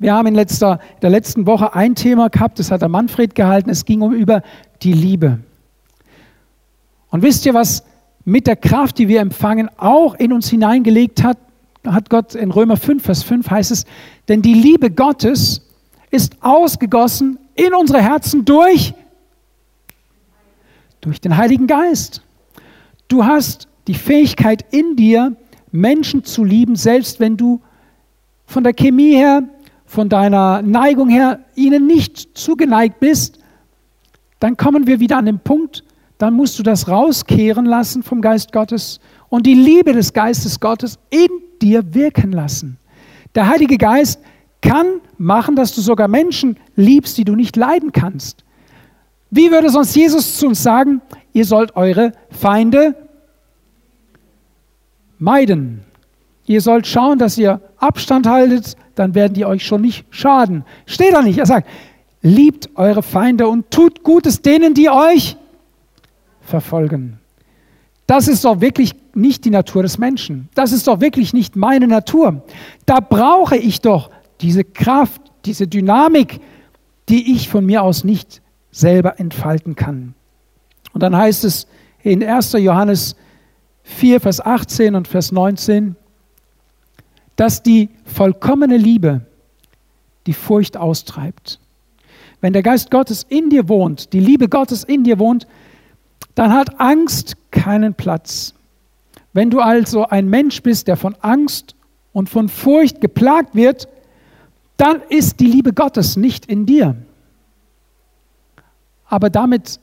[0.00, 3.34] Wir haben in, letzter, in der letzten Woche ein Thema gehabt, das hat der Manfred
[3.34, 4.42] gehalten, es ging um über
[4.82, 5.40] die Liebe.
[7.10, 7.84] Und wisst ihr, was
[8.24, 11.38] mit der Kraft, die wir empfangen, auch in uns hineingelegt hat,
[11.86, 13.86] hat Gott in Römer 5, Vers 5 heißt es,
[14.28, 15.62] denn die Liebe Gottes
[16.10, 18.94] ist ausgegossen in unsere Herzen durch
[21.00, 22.22] durch den Heiligen Geist.
[23.08, 25.34] Du hast die Fähigkeit in dir,
[25.72, 27.60] Menschen zu lieben, selbst wenn du
[28.44, 29.44] von der Chemie her,
[29.86, 33.38] von deiner Neigung her ihnen nicht zugeneigt bist,
[34.38, 35.84] dann kommen wir wieder an den Punkt,
[36.20, 39.00] dann musst du das rauskehren lassen vom Geist Gottes
[39.30, 41.28] und die Liebe des Geistes Gottes in
[41.62, 42.76] dir wirken lassen.
[43.34, 44.20] Der Heilige Geist
[44.60, 48.44] kann machen, dass du sogar Menschen liebst, die du nicht leiden kannst.
[49.30, 51.00] Wie würde sonst Jesus zu uns sagen,
[51.32, 52.94] ihr sollt eure Feinde
[55.18, 55.84] meiden.
[56.44, 60.66] Ihr sollt schauen, dass ihr Abstand haltet, dann werden die euch schon nicht schaden.
[60.84, 61.38] Steht da nicht.
[61.38, 61.66] Er sagt,
[62.20, 65.38] liebt eure Feinde und tut Gutes denen, die euch
[66.50, 67.18] verfolgen.
[68.06, 70.48] Das ist doch wirklich nicht die Natur des Menschen.
[70.54, 72.42] Das ist doch wirklich nicht meine Natur.
[72.84, 76.40] Da brauche ich doch diese Kraft, diese Dynamik,
[77.08, 78.42] die ich von mir aus nicht
[78.72, 80.14] selber entfalten kann.
[80.92, 81.66] Und dann heißt es
[82.02, 82.52] in 1.
[82.54, 83.16] Johannes
[83.84, 85.96] 4, Vers 18 und Vers 19,
[87.36, 89.22] dass die vollkommene Liebe
[90.26, 91.60] die Furcht austreibt.
[92.40, 95.46] Wenn der Geist Gottes in dir wohnt, die Liebe Gottes in dir wohnt,
[96.34, 98.54] dann hat Angst keinen Platz.
[99.32, 101.74] Wenn du also ein Mensch bist, der von Angst
[102.12, 103.88] und von Furcht geplagt wird,
[104.76, 106.96] dann ist die Liebe Gottes nicht in dir.
[109.06, 109.80] Aber damit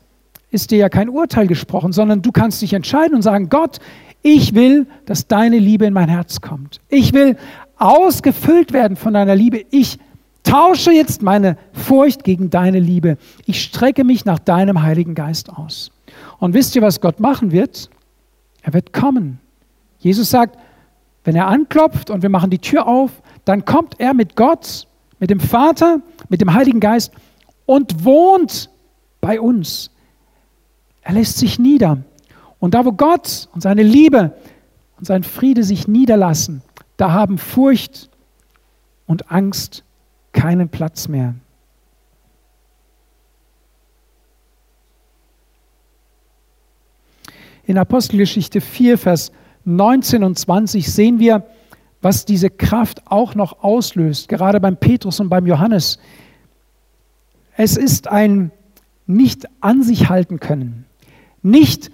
[0.50, 3.80] ist dir ja kein Urteil gesprochen, sondern du kannst dich entscheiden und sagen, Gott,
[4.22, 6.80] ich will, dass deine Liebe in mein Herz kommt.
[6.90, 7.38] Ich will
[7.78, 9.66] ausgefüllt werden von deiner Liebe.
[9.70, 10.00] Ich
[10.44, 13.18] tausche jetzt meine Furcht gegen deine Liebe.
[13.46, 15.92] Ich strecke mich nach deinem Heiligen Geist aus.
[16.40, 17.90] Und wisst ihr, was Gott machen wird?
[18.62, 19.40] Er wird kommen.
[20.00, 20.58] Jesus sagt,
[21.24, 23.12] wenn er anklopft und wir machen die Tür auf,
[23.46, 24.88] dann kommt er mit Gott,
[25.20, 27.12] mit dem Vater, mit dem Heiligen Geist
[27.66, 28.70] und wohnt
[29.20, 29.90] bei uns.
[31.02, 32.00] Er lässt sich nieder.
[32.60, 34.34] Und da, wo Gott und seine Liebe
[34.98, 36.62] und sein Friede sich niederlassen,
[36.98, 38.10] da haben Furcht
[39.06, 39.84] und Angst
[40.34, 41.36] keinen Platz mehr.
[47.68, 49.34] In Apostelgeschichte 4, Vers
[49.66, 51.44] 19 und 20 sehen wir,
[52.02, 56.00] was diese Kraft auch noch auslöst, gerade beim Petrus und beim Johannes.
[57.58, 58.52] Es ist ein
[59.06, 60.86] nicht an sich halten können,
[61.42, 61.92] nicht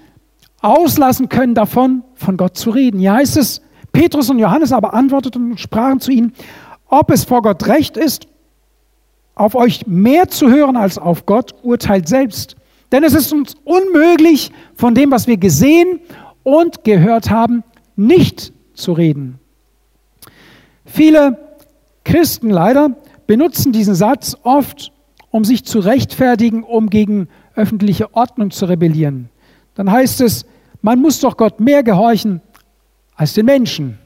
[0.61, 2.99] auslassen können davon, von Gott zu reden.
[2.99, 6.33] Hier heißt es, Petrus und Johannes aber antworteten und sprachen zu ihnen,
[6.85, 8.27] ob es vor Gott recht ist,
[9.33, 12.57] auf euch mehr zu hören als auf Gott, urteilt selbst.
[12.93, 15.99] Denn es ist uns unmöglich, von dem, was wir gesehen
[16.43, 17.63] und gehört haben,
[17.95, 19.39] nicht zu reden.
[20.85, 21.39] Viele
[22.03, 24.91] Christen leider benutzen diesen Satz oft,
[25.31, 29.29] um sich zu rechtfertigen, um gegen öffentliche Ordnung zu rebellieren.
[29.73, 30.45] Dann heißt es,
[30.83, 32.41] man muss doch Gott mehr gehorchen
[33.15, 33.97] als den Menschen.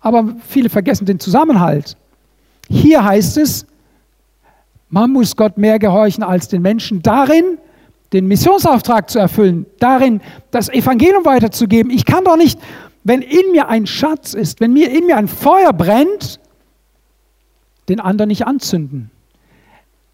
[0.00, 1.98] Aber viele vergessen den Zusammenhalt.
[2.70, 3.66] Hier heißt es,
[4.88, 7.58] man muss Gott mehr gehorchen als den Menschen darin,
[8.14, 10.20] den Missionsauftrag zu erfüllen, darin
[10.52, 11.90] das Evangelium weiterzugeben.
[11.90, 12.58] Ich kann doch nicht,
[13.02, 16.40] wenn in mir ein Schatz ist, wenn mir in mir ein Feuer brennt,
[17.88, 19.10] den anderen nicht anzünden.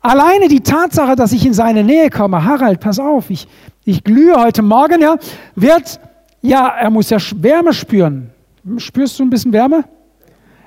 [0.00, 3.46] Alleine die Tatsache, dass ich in seine Nähe komme, Harald, pass auf, ich,
[3.84, 5.16] ich glühe heute Morgen, ja,
[5.54, 6.00] wird,
[6.40, 8.30] ja, er muss ja Wärme spüren.
[8.78, 9.84] Spürst du ein bisschen Wärme?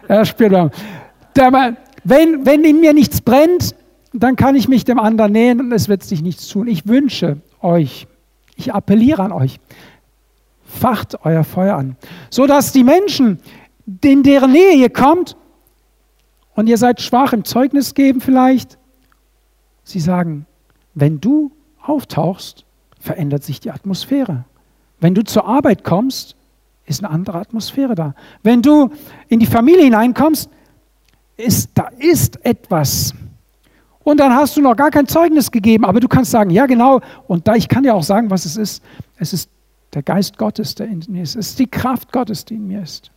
[0.07, 0.69] Er spürt Wärme.
[1.35, 3.75] Der, wenn, wenn in mir nichts brennt,
[4.21, 6.67] dann kann ich mich dem anderen nähen und es wird sich nichts tun.
[6.67, 8.07] Ich wünsche euch,
[8.55, 9.59] ich appelliere an euch,
[10.63, 11.95] facht euer Feuer an,
[12.29, 13.39] sodass die Menschen,
[14.03, 15.35] in deren Nähe ihr kommt,
[16.55, 18.77] und ihr seid schwach im Zeugnis geben vielleicht,
[19.83, 20.45] sie sagen,
[20.93, 21.51] wenn du
[21.81, 22.65] auftauchst,
[22.99, 24.45] verändert sich die Atmosphäre.
[24.99, 26.35] Wenn du zur Arbeit kommst,
[26.85, 28.13] ist eine andere Atmosphäre da.
[28.43, 28.91] Wenn du
[29.27, 30.49] in die Familie hineinkommst,
[31.35, 33.13] ist, da ist etwas.
[34.03, 37.01] Und dann hast du noch gar kein Zeugnis gegeben, aber du kannst sagen, ja genau,
[37.27, 38.83] und da ich kann dir auch sagen, was es ist.
[39.17, 39.49] Es ist
[39.93, 41.35] der Geist Gottes, der in mir ist.
[41.35, 43.11] Es ist die Kraft Gottes, die in mir ist.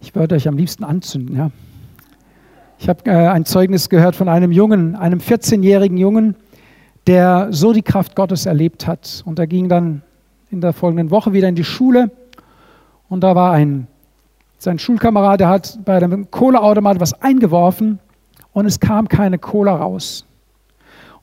[0.00, 1.50] Ich würde euch am liebsten anzünden, ja.
[2.78, 6.34] Ich habe äh, ein Zeugnis gehört von einem Jungen, einem 14-jährigen Jungen,
[7.06, 9.22] der so die Kraft Gottes erlebt hat.
[9.24, 10.02] Und er ging dann
[10.50, 12.10] in der folgenden Woche wieder in die Schule
[13.08, 13.86] und da war ein,
[14.58, 17.98] sein Schulkamerad, der hat bei einem Kohleautomat was eingeworfen
[18.54, 20.24] und es kam keine Cola raus.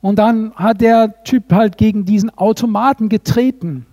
[0.00, 3.86] Und dann hat der Typ halt gegen diesen Automaten getreten.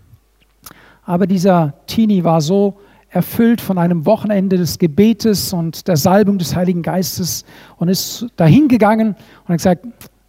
[1.04, 2.78] Aber dieser Teenie war so
[3.10, 7.44] erfüllt von einem Wochenende des Gebetes und der Salbung des Heiligen Geistes
[7.78, 9.16] und ist dahin gegangen
[9.48, 9.86] und hat gesagt,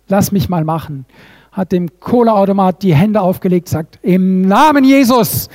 [0.08, 1.04] lass mich mal machen.
[1.52, 5.48] Hat dem Cola-Automat die Hände aufgelegt, sagt, im Namen Jesus.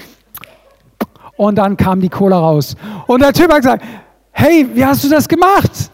[1.37, 2.75] Und dann kam die Cola raus.
[3.07, 3.83] Und der Typ hat gesagt,
[4.31, 5.91] hey, wie hast du das gemacht?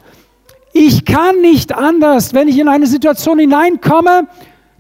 [0.74, 4.28] Ich kann nicht anders, wenn ich in eine Situation hineinkomme,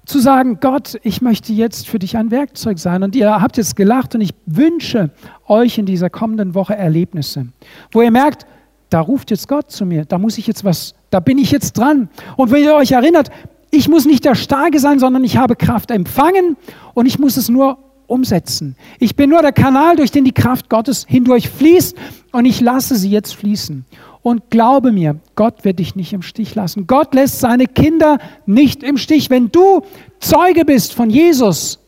[0.05, 3.03] zu sagen, Gott, ich möchte jetzt für dich ein Werkzeug sein.
[3.03, 5.11] Und ihr habt jetzt gelacht und ich wünsche
[5.47, 7.47] euch in dieser kommenden Woche Erlebnisse,
[7.91, 8.45] wo ihr merkt,
[8.89, 11.77] da ruft jetzt Gott zu mir, da muss ich jetzt was, da bin ich jetzt
[11.77, 12.09] dran.
[12.35, 13.29] Und wenn ihr euch erinnert,
[13.69, 16.57] ich muss nicht der Starke sein, sondern ich habe Kraft empfangen
[16.93, 17.77] und ich muss es nur
[18.07, 18.75] umsetzen.
[18.99, 21.95] Ich bin nur der Kanal, durch den die Kraft Gottes hindurch fließt
[22.33, 23.85] und ich lasse sie jetzt fließen.
[24.23, 26.85] Und glaube mir, Gott wird dich nicht im Stich lassen.
[26.85, 29.29] Gott lässt seine Kinder nicht im Stich.
[29.29, 29.81] Wenn du
[30.19, 31.79] Zeuge bist von Jesus,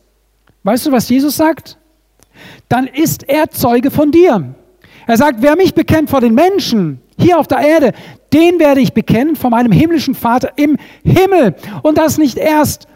[0.64, 1.78] weißt du, was Jesus sagt?
[2.68, 4.54] Dann ist er Zeuge von dir.
[5.06, 7.92] Er sagt, wer mich bekennt vor den Menschen hier auf der Erde,
[8.32, 11.54] den werde ich bekennen vor meinem himmlischen Vater im Himmel.
[11.82, 12.88] Und das nicht erst,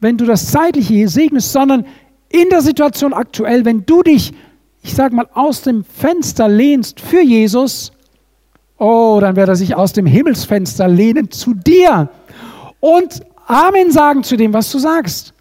[0.00, 1.86] wenn du das Zeitliche hier segnest, sondern
[2.28, 4.32] in der Situation aktuell, wenn du dich,
[4.82, 7.92] ich sage mal, aus dem Fenster lehnst für Jesus,
[8.78, 12.08] Oh, dann wird er sich aus dem Himmelsfenster lehnen zu dir
[12.80, 15.32] und Amen sagen zu dem, was du sagst.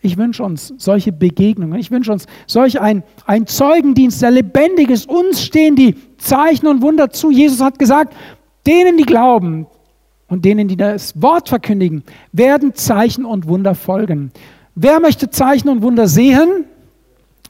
[0.00, 1.78] Ich wünsche uns solche Begegnungen.
[1.78, 5.08] Ich wünsche uns solch ein, ein Zeugendienst, der lebendig ist.
[5.08, 7.30] Uns stehen die Zeichen und Wunder zu.
[7.30, 8.14] Jesus hat gesagt,
[8.66, 9.66] denen, die glauben
[10.28, 14.30] und denen, die das Wort verkündigen, werden Zeichen und Wunder folgen.
[14.74, 16.66] Wer möchte Zeichen und Wunder sehen?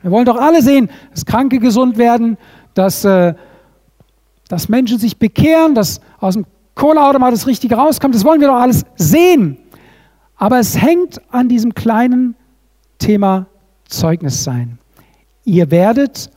[0.02, 2.36] Wir wollen doch alle sehen, dass Kranke gesund werden,
[2.74, 3.34] dass äh,
[4.48, 8.14] dass Menschen sich bekehren, dass aus dem Kohleautomat das Richtige rauskommt.
[8.14, 9.58] Das wollen wir doch alles sehen.
[10.36, 12.34] Aber es hängt an diesem kleinen
[12.98, 13.46] Thema
[13.88, 14.78] Zeugnis sein.
[15.44, 16.30] Ihr werdet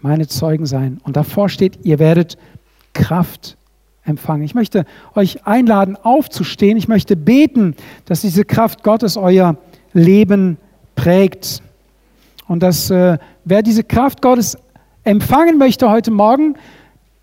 [0.00, 1.00] meine Zeugen sein.
[1.04, 2.36] Und davor steht, ihr werdet
[2.92, 3.56] Kraft
[4.04, 4.42] empfangen.
[4.42, 6.76] Ich möchte euch einladen, aufzustehen.
[6.76, 9.56] Ich möchte beten, dass diese Kraft Gottes euer
[9.92, 10.58] Leben
[10.94, 11.62] prägt.
[12.46, 14.58] Und dass äh, wer diese Kraft Gottes
[15.04, 16.56] empfangen möchte heute Morgen,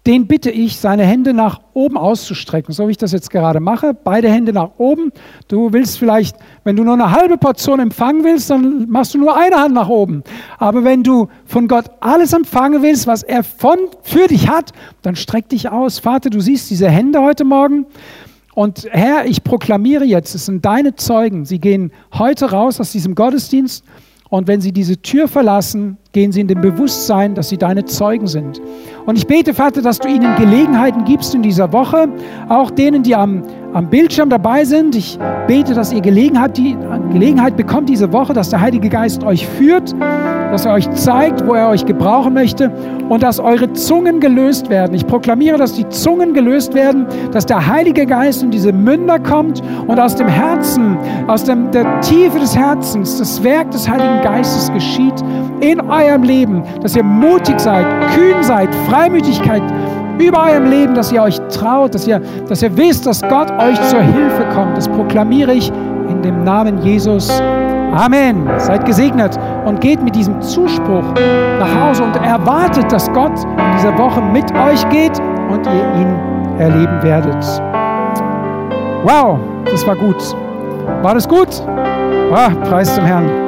[0.08, 3.94] den bitte ich, seine Hände nach oben auszustrecken, so wie ich das jetzt gerade mache.
[3.94, 5.12] Beide Hände nach oben.
[5.48, 9.38] Du willst vielleicht, wenn du nur eine halbe Portion empfangen willst, dann machst du nur
[9.38, 10.24] eine Hand nach oben.
[10.58, 14.72] Aber wenn du von Gott alles empfangen willst, was er von, für dich hat,
[15.04, 16.00] dann streck dich aus.
[16.00, 17.86] Vater, du siehst diese Hände heute Morgen
[18.56, 21.46] Und Herr, ich proklamiere jetzt, es sind deine Zeugen.
[21.46, 23.86] Sie gehen heute raus aus diesem Gottesdienst
[24.30, 28.28] und wenn sie diese Tür verlassen, gehen sie in dem Bewusstsein, dass sie deine Zeugen
[28.28, 28.62] sind.
[29.06, 32.10] Und ich bete, Vater, dass du ihnen Gelegenheiten gibst in dieser Woche,
[32.50, 33.44] auch denen, die am,
[33.74, 34.94] am Bildschirm dabei sind.
[34.96, 36.76] Ich bete, dass ihr Gelegenheit, die,
[37.14, 39.96] Gelegenheit bekommt diese Woche, dass der Heilige Geist euch führt,
[40.52, 42.70] dass er euch zeigt, wo er euch gebrauchen möchte
[43.08, 44.94] und dass eure Zungen gelöst werden.
[44.94, 49.62] Ich proklamiere, dass die Zungen gelöst werden, dass der Heilige Geist in diese Münder kommt
[49.88, 50.98] und aus dem Herzen,
[51.28, 55.16] aus dem, der Tiefe des Herzens, das Werk des Heiligen Geistes geschieht
[55.62, 57.86] in eurem Leben, dass ihr mutig seid,
[58.16, 59.64] kühn seid, Freimütigkeit
[60.20, 63.82] über eurem Leben, dass ihr euch traut, dass ihr, dass ihr wisst, dass Gott euch
[63.90, 64.78] zur Hilfe kommt.
[64.78, 65.72] Das proklamiere ich
[66.10, 67.30] in dem Namen Jesus.
[67.94, 68.48] Amen.
[68.58, 71.04] Seid gesegnet und geht mit diesem Zuspruch
[71.60, 76.60] nach Hause und erwartet, dass Gott in dieser Woche mit euch geht und ihr ihn
[76.60, 77.44] erleben werdet.
[79.04, 80.36] Wow, das war gut.
[81.02, 81.64] War das gut?
[82.34, 83.41] Ah, Preis zum Herrn.